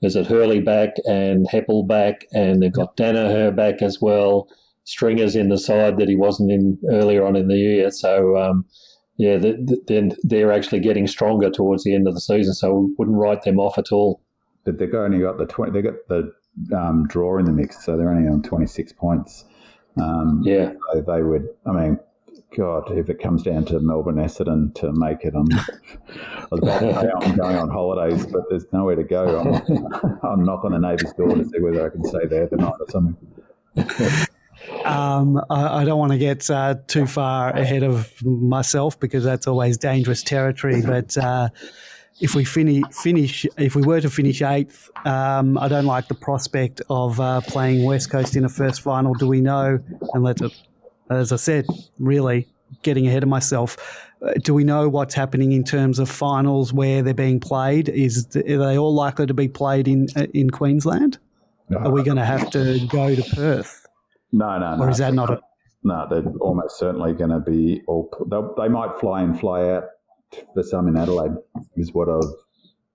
[0.00, 4.48] is it Hurley back and Heppell back, and they've got Daniher back as well
[4.84, 7.90] stringers in the side that he wasn't in earlier on in the year.
[7.90, 8.64] So, um,
[9.16, 9.38] yeah,
[9.86, 12.54] then they're actually getting stronger towards the end of the season.
[12.54, 14.22] So, we wouldn't write them off at all.
[14.64, 16.32] But they've only got the 20, they got the
[16.76, 19.44] um, draw in the mix, so they're only on 26 points.
[20.00, 20.72] Um, yeah.
[20.92, 21.98] So they would, I mean,
[22.56, 26.80] God, if it comes down to Melbourne Essendon to make it, I'm, I was about
[26.80, 29.40] to say I'm going on holidays, but there's nowhere to go.
[29.40, 32.56] I'm, I'm knock on the neighbour's door to see whether I can stay there the
[32.56, 33.16] night or something.
[34.84, 39.46] Um, I, I, don't want to get uh, too far ahead of myself because that's
[39.46, 40.82] always dangerous territory.
[40.82, 41.50] But uh,
[42.20, 46.14] if we finish, finish, if we were to finish eighth, um, I don't like the
[46.14, 49.14] prospect of uh, playing West Coast in a first final.
[49.14, 49.78] Do we know?
[50.14, 50.52] And let it,
[51.10, 51.66] as I said,
[51.98, 52.48] really
[52.82, 53.76] getting ahead of myself.
[54.22, 57.88] Uh, do we know what's happening in terms of finals where they're being played?
[57.88, 61.18] Is are they all likely to be played in uh, in Queensland?
[61.68, 61.78] No.
[61.78, 63.81] Are we going to have to go to Perth?
[64.32, 64.82] No, no, no.
[64.84, 65.40] Or is that not a
[65.84, 68.08] no, they're almost certainly going to be all.
[68.56, 69.84] They might fly in, fly out
[70.54, 71.32] for some in Adelaide.
[71.76, 72.30] Is what I've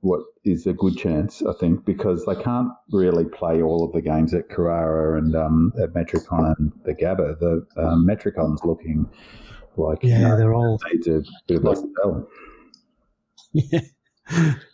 [0.01, 4.01] what is a good chance, I think, because they can't really play all of the
[4.01, 7.37] games at Carrara and um, at Metricon and the Gabba.
[7.39, 9.09] The um, Metricon's looking
[9.75, 12.27] like yeah, you know, they're all needs a bit of a spell.
[13.53, 13.81] Yeah.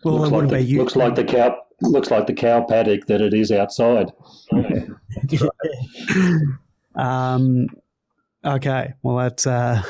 [0.03, 3.34] Well, looks, like the, looks like the cow looks like the cow paddock that it
[3.34, 4.11] is outside.
[6.95, 7.65] Um,
[8.45, 9.81] Okay, well that's uh,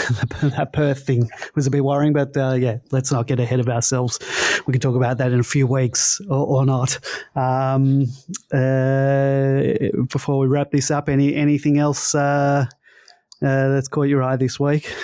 [0.42, 3.70] that Perth thing was a bit worrying, but uh, yeah, let's not get ahead of
[3.70, 4.18] ourselves.
[4.66, 6.98] We can talk about that in a few weeks or, or not.
[7.34, 8.04] Um,
[8.52, 9.62] uh,
[10.10, 12.68] before we wrap this up, any anything else uh, uh,
[13.40, 14.94] that's caught your eye this week?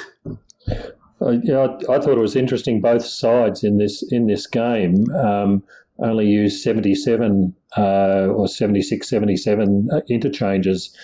[1.22, 2.82] Uh, yeah, I, I, thought it was interesting.
[2.82, 5.62] Both sides in this in this game um,
[5.98, 10.96] only used seventy seven or 76, 77 interchanges.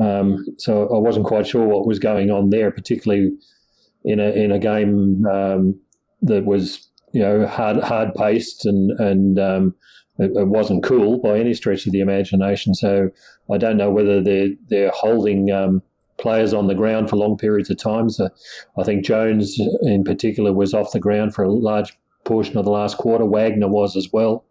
[0.00, 3.32] Um, so I wasn't quite sure what was going on there, particularly
[4.04, 5.78] in a in a game um,
[6.22, 9.74] that was you know hard hard paced and and um,
[10.18, 12.74] it, it, wasn't cool by any stretch of the imagination.
[12.74, 13.10] So
[13.50, 15.82] I don't know whether they're they're holding um,
[16.18, 18.10] players on the ground for long periods of time.
[18.10, 18.28] So
[18.78, 22.70] I think Jones in particular was off the ground for a large portion of the
[22.70, 23.24] last quarter.
[23.24, 24.44] Wagner was as well.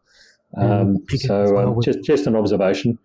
[0.57, 2.97] Mm, so well um, just just an observation.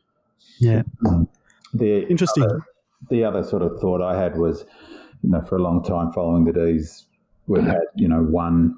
[0.59, 0.83] Yeah.
[1.73, 2.43] The interesting.
[2.43, 2.63] Other,
[3.11, 4.65] the other sort of thought I had was,
[5.23, 7.07] you know, for a long time following the D's,
[7.47, 8.77] we've had you know one,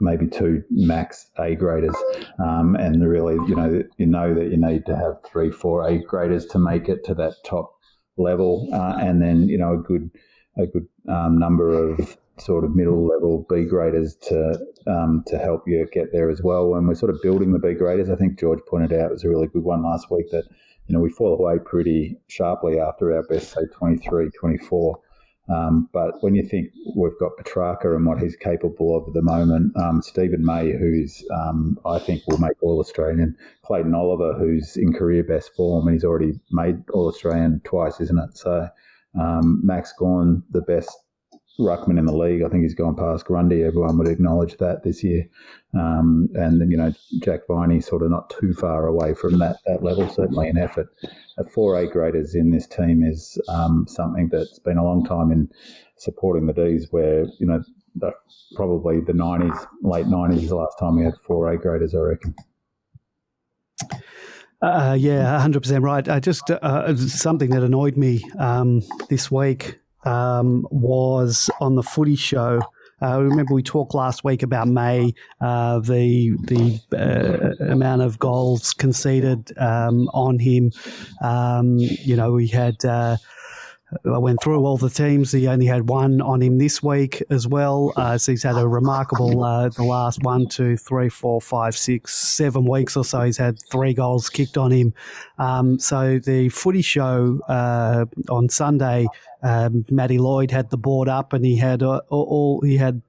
[0.00, 1.94] maybe two max A graders,
[2.42, 5.98] um, and really, you know, you know that you need to have three, four A
[5.98, 7.74] graders to make it to that top
[8.16, 10.10] level, uh, and then you know a good
[10.56, 15.66] a good um, number of sort of middle level B graders to um, to help
[15.66, 16.74] you get there as well.
[16.74, 18.10] And we're sort of building the B graders.
[18.10, 20.44] I think George pointed out it was a really good one last week that
[20.86, 25.00] you know, we fall away pretty sharply after our best, say, 23, 24.
[25.48, 29.22] Um, but when you think we've got Petracca and what he's capable of at the
[29.22, 34.76] moment, um, Steven May, who's um, I think will make All Australian, Clayton Oliver, who's
[34.76, 38.36] in career best form, and he's already made All Australian twice, isn't it?
[38.36, 38.68] So
[39.18, 40.96] um, Max Gawn, the best
[41.58, 42.42] ruckman in the league.
[42.42, 43.62] I think he's gone past Grundy.
[43.62, 45.28] Everyone would acknowledge that this year.
[45.74, 49.82] Um, and you know, Jack Viney sort of not too far away from that that
[49.82, 50.08] level.
[50.08, 50.88] Certainly, an effort
[51.38, 55.30] at four A graders in this team is um, something that's been a long time
[55.30, 55.50] in
[55.96, 56.88] supporting the D's.
[56.90, 57.62] Where you know,
[57.94, 58.12] the,
[58.54, 61.98] probably the nineties, late nineties, is the last time we had four A graders, I
[61.98, 62.34] reckon.
[64.60, 66.22] Uh, yeah, 100% right.
[66.22, 72.60] Just uh, something that annoyed me um, this week um, was on the footy show.
[73.02, 78.72] Uh, remember we talked last week about May, uh, the the uh, amount of goals
[78.72, 80.70] conceded um, on him.
[81.20, 83.16] Um, you know, we had uh,
[84.04, 85.32] I went through all the teams.
[85.32, 87.92] He only had one on him this week as well.
[87.96, 92.14] Uh, so he's had a remarkable uh, the last one, two, three, four, five, six,
[92.14, 93.22] seven weeks or so.
[93.22, 94.94] He's had three goals kicked on him.
[95.38, 99.06] Um, so the footy show uh, on Sunday,
[99.42, 103.02] um, Matty Lloyd had the board up and he had uh, all he had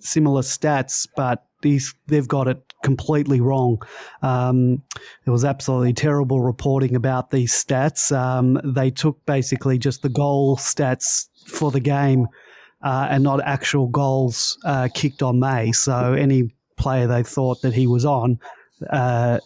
[0.00, 3.82] similar stats, but these they've got it completely wrong.
[4.22, 4.82] Um,
[5.24, 8.16] there was absolutely terrible reporting about these stats.
[8.16, 12.28] Um, they took basically just the goal stats for the game
[12.82, 15.72] uh, and not actual goals uh, kicked on May.
[15.72, 18.38] So any player they thought that he was on,
[18.90, 19.40] uh,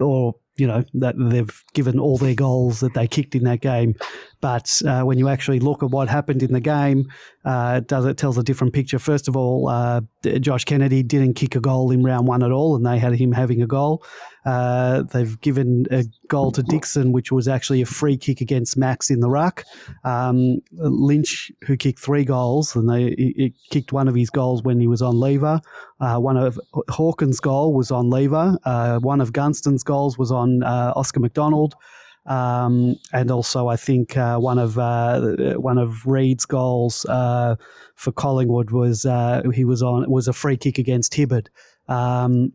[0.00, 3.94] or you know that they've given all their goals that they kicked in that game
[4.42, 7.06] but uh, when you actually look at what happened in the game,
[7.44, 8.98] uh, it does it tells a different picture.
[8.98, 10.00] First of all, uh,
[10.40, 13.30] Josh Kennedy didn't kick a goal in round one at all, and they had him
[13.30, 14.04] having a goal.
[14.44, 19.10] Uh, they've given a goal to Dixon, which was actually a free kick against Max
[19.10, 19.64] in the ruck.
[20.02, 24.80] Um, Lynch, who kicked three goals, and they he, kicked one of his goals when
[24.80, 25.60] he was on Lever.
[26.00, 26.58] Uh, one of
[26.88, 28.58] Hawkins' goal was on Lever.
[28.64, 31.76] Uh, one of Gunston's goals was on Oscar McDonald.
[32.26, 37.56] Um, and also, I think uh, one of uh, one of Reed's goals uh,
[37.96, 41.48] for Collingwood was uh, he was on was a free kick against Hibberd.
[41.88, 42.52] Um,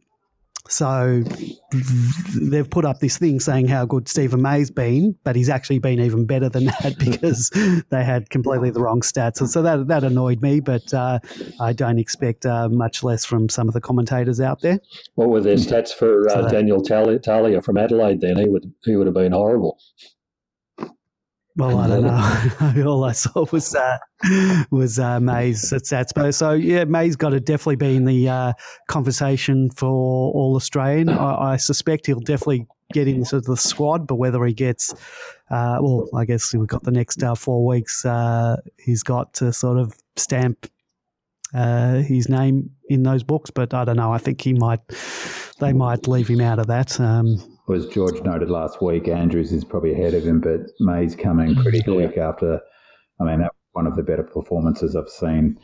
[0.69, 1.23] so
[2.41, 5.99] they've put up this thing saying how good Steven May's been, but he's actually been
[5.99, 7.49] even better than that because
[7.89, 9.39] they had completely the wrong stats.
[9.39, 11.19] And so that that annoyed me, but uh,
[11.59, 14.79] I don't expect uh, much less from some of the commentators out there.
[15.15, 18.21] What were their stats for uh, so Daniel Talia from Adelaide?
[18.21, 19.79] Then he would he would have been horrible.
[21.57, 22.85] Well, I don't know.
[22.87, 23.97] All I saw was uh,
[24.69, 26.31] was uh, May's at Satspo.
[26.31, 28.53] So yeah, May's got to definitely be in the uh,
[28.87, 31.09] conversation for All Australian.
[31.09, 34.93] I, I, suspect he'll definitely get into the squad, but whether he gets,
[35.49, 38.05] uh, well, I guess we've got the next uh, four weeks.
[38.05, 40.67] Uh, he's got to sort of stamp
[41.55, 44.13] uh, his name in those books, but I don't know.
[44.13, 44.81] I think he might.
[45.59, 46.99] They might leave him out of that.
[46.99, 51.55] Um, as George noted last week, Andrews is probably ahead of him, but May's coming
[51.55, 52.61] pretty quick after.
[53.19, 55.59] I mean, that one of the better performances I've seen.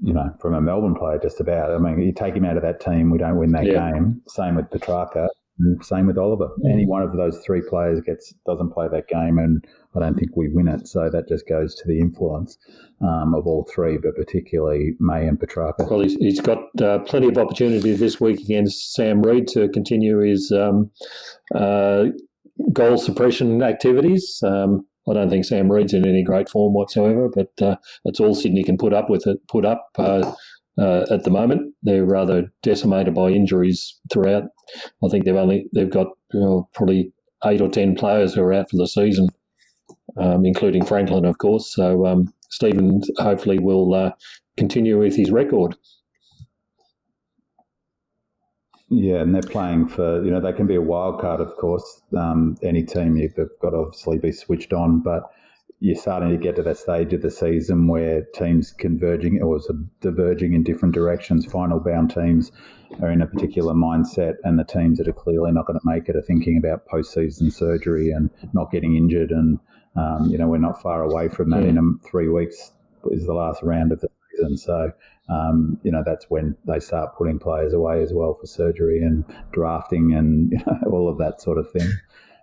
[0.00, 1.72] You know, from a Melbourne player, just about.
[1.72, 3.90] I mean, you take him out of that team, we don't win that yeah.
[3.90, 4.22] game.
[4.28, 5.26] Same with Petracca.
[5.58, 6.50] And same with Oliver.
[6.70, 9.64] Any one of those three players gets doesn't play that game, and
[9.94, 10.86] I don't think we win it.
[10.86, 12.58] So that just goes to the influence
[13.00, 15.90] um, of all three, but particularly May and Petracca.
[15.90, 20.18] Well, he's, he's got uh, plenty of opportunities this week against Sam Reid to continue
[20.18, 20.90] his um,
[21.54, 22.06] uh,
[22.72, 24.40] goal suppression activities.
[24.44, 28.34] Um, I don't think Sam Reid's in any great form whatsoever, but uh, that's all
[28.34, 29.38] Sydney can put up with it.
[29.48, 29.88] Put up
[30.78, 31.74] uh, at the moment.
[31.82, 34.44] They're rather decimated by injuries throughout.
[35.04, 37.12] I think they've only they've got you know, probably
[37.44, 39.28] eight or ten players who are out for the season,
[40.16, 41.72] um, including Franklin, of course.
[41.74, 44.12] So um, Steven hopefully will uh,
[44.56, 45.76] continue with his record.
[48.90, 52.02] Yeah, and they're playing for you know they can be a wild card, of course.
[52.16, 55.30] Um, any team you've got to obviously be switched on, but
[55.80, 59.60] you're starting to get to that stage of the season where teams converging or
[60.00, 61.46] diverging in different directions.
[61.46, 62.50] Final bound teams
[63.00, 66.08] are in a particular mindset, and the teams that are clearly not going to make
[66.08, 69.30] it are thinking about postseason surgery and not getting injured.
[69.30, 69.60] And
[69.94, 71.62] um, you know we're not far away from that.
[71.62, 71.68] Yeah.
[71.68, 72.72] In three weeks
[73.12, 74.92] is the last round of the season, so
[75.28, 79.24] um, you know that's when they start putting players away as well for surgery and
[79.52, 81.88] drafting and you know, all of that sort of thing.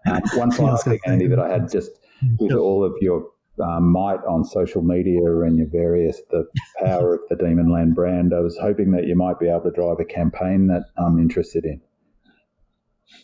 [0.08, 2.00] Um, one final thing, Andy, that I had just
[2.40, 2.60] with yep.
[2.60, 3.26] all of your
[3.64, 6.48] um, might on social media and your various the
[6.80, 8.34] power of the Demonland brand.
[8.34, 11.66] I was hoping that you might be able to drive a campaign that I'm interested
[11.66, 11.82] in.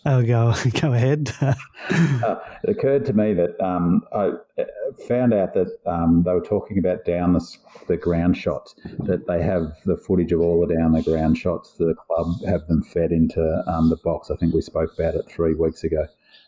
[0.05, 1.31] I'll go go ahead.
[1.41, 1.55] uh,
[2.63, 4.65] it occurred to me that um, I uh,
[5.07, 7.57] found out that um, they were talking about down the,
[7.87, 8.75] the ground shots.
[8.99, 11.73] That they have the footage of all the down the ground shots.
[11.73, 14.29] The club have them fed into um, the box.
[14.31, 16.07] I think we spoke about it three weeks ago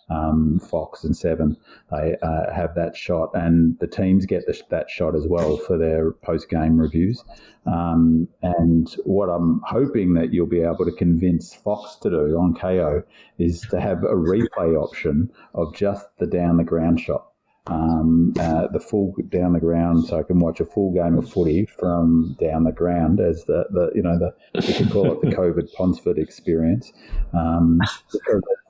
[0.09, 1.57] um, Fox and Seven,
[1.91, 5.77] they uh, have that shot, and the teams get the, that shot as well for
[5.77, 7.23] their post game reviews.
[7.65, 12.53] Um, and what I'm hoping that you'll be able to convince Fox to do on
[12.53, 13.03] Kayo
[13.37, 17.27] is to have a replay option of just the down the ground shot.
[17.67, 21.31] Um, uh, the full down the ground, so I can watch a full game of
[21.31, 24.33] footy from down the ground as the, the you know the
[24.67, 26.91] we could call it the COVID Ponsford experience.
[27.31, 27.79] Um,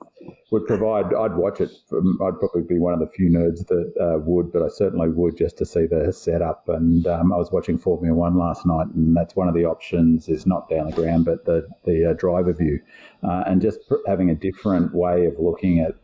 [0.54, 1.06] would provide.
[1.12, 1.70] I'd watch it.
[1.92, 5.36] I'd probably be one of the few nerds that uh, would, but I certainly would
[5.36, 6.68] just to see the setup.
[6.68, 10.28] And um, I was watching Formula One last night, and that's one of the options
[10.28, 12.78] is not down the ground, but the the uh, driver view,
[13.24, 15.96] uh, and just having a different way of looking at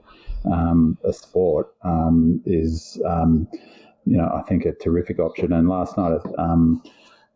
[0.52, 3.46] um, a sport um, is, um,
[4.04, 5.52] you know, I think a terrific option.
[5.52, 6.20] And last night.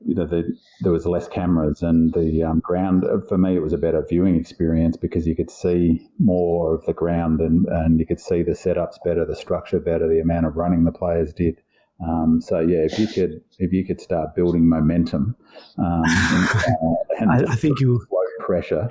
[0.07, 3.05] You know, the, there was less cameras and the um, ground.
[3.05, 6.85] Uh, for me, it was a better viewing experience because you could see more of
[6.85, 10.47] the ground and, and you could see the setups better, the structure better, the amount
[10.47, 11.61] of running the players did.
[12.03, 15.37] Um, so yeah, if you could if you could start building momentum,
[15.79, 18.05] um, and, uh, and I, I, think you
[18.41, 18.89] pressure.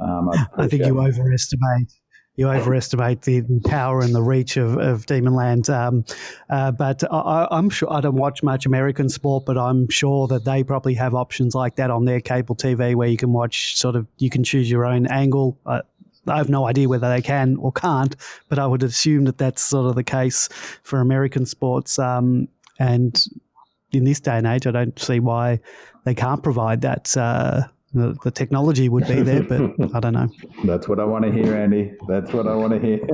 [0.00, 1.92] Um, I think you overestimate
[2.36, 5.68] you overestimate the, power and the reach of, of Demonland.
[5.68, 6.04] Um,
[6.48, 10.44] uh, but I, am sure I don't watch much American sport, but I'm sure that
[10.44, 13.96] they probably have options like that on their cable TV where you can watch sort
[13.96, 15.58] of you can choose your own angle.
[15.66, 15.82] Uh,
[16.26, 18.16] I have no idea whether they can or can't,
[18.48, 20.48] but I would assume that that's sort of the case
[20.82, 21.98] for American sports.
[21.98, 22.48] Um,
[22.78, 23.22] and
[23.90, 25.60] in this day and age, I don't see why
[26.04, 27.14] they can't provide that.
[27.16, 27.64] Uh,
[27.94, 29.60] the, the technology would be there, but
[29.94, 30.28] I don't know.
[30.64, 31.92] That's what I want to hear, Andy.
[32.08, 33.00] That's what I want to hear.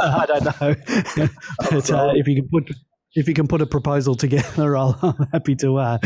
[0.00, 1.28] I don't know,
[1.70, 2.70] but uh, if you can put
[3.14, 5.98] if you can put a proposal together, i am happy to uh,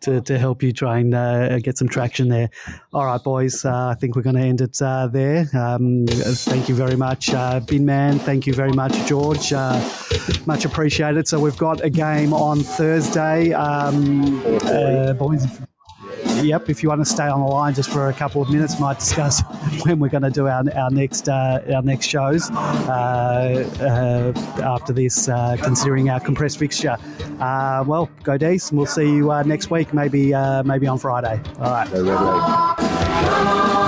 [0.00, 2.48] to to help you try and uh, get some traction there.
[2.92, 3.64] All right, boys.
[3.64, 5.46] Uh, I think we're going to end it uh, there.
[5.54, 8.20] Um, thank you very much, uh, Binman.
[8.20, 9.52] Thank you very much, George.
[9.52, 9.78] Uh,
[10.46, 11.28] much appreciated.
[11.28, 14.40] So we've got a game on Thursday, um,
[15.18, 15.46] boys.
[16.42, 18.78] Yep, if you want to stay on the line just for a couple of minutes,
[18.80, 19.42] might discuss
[19.84, 24.92] when we're going to do our, our next uh, our next shows uh, uh, after
[24.92, 26.96] this, uh, considering our compressed fixture.
[27.40, 30.32] Uh, well, go D's, we'll see you uh, next week, maybe
[30.64, 31.40] maybe on Friday.
[31.58, 33.87] All right.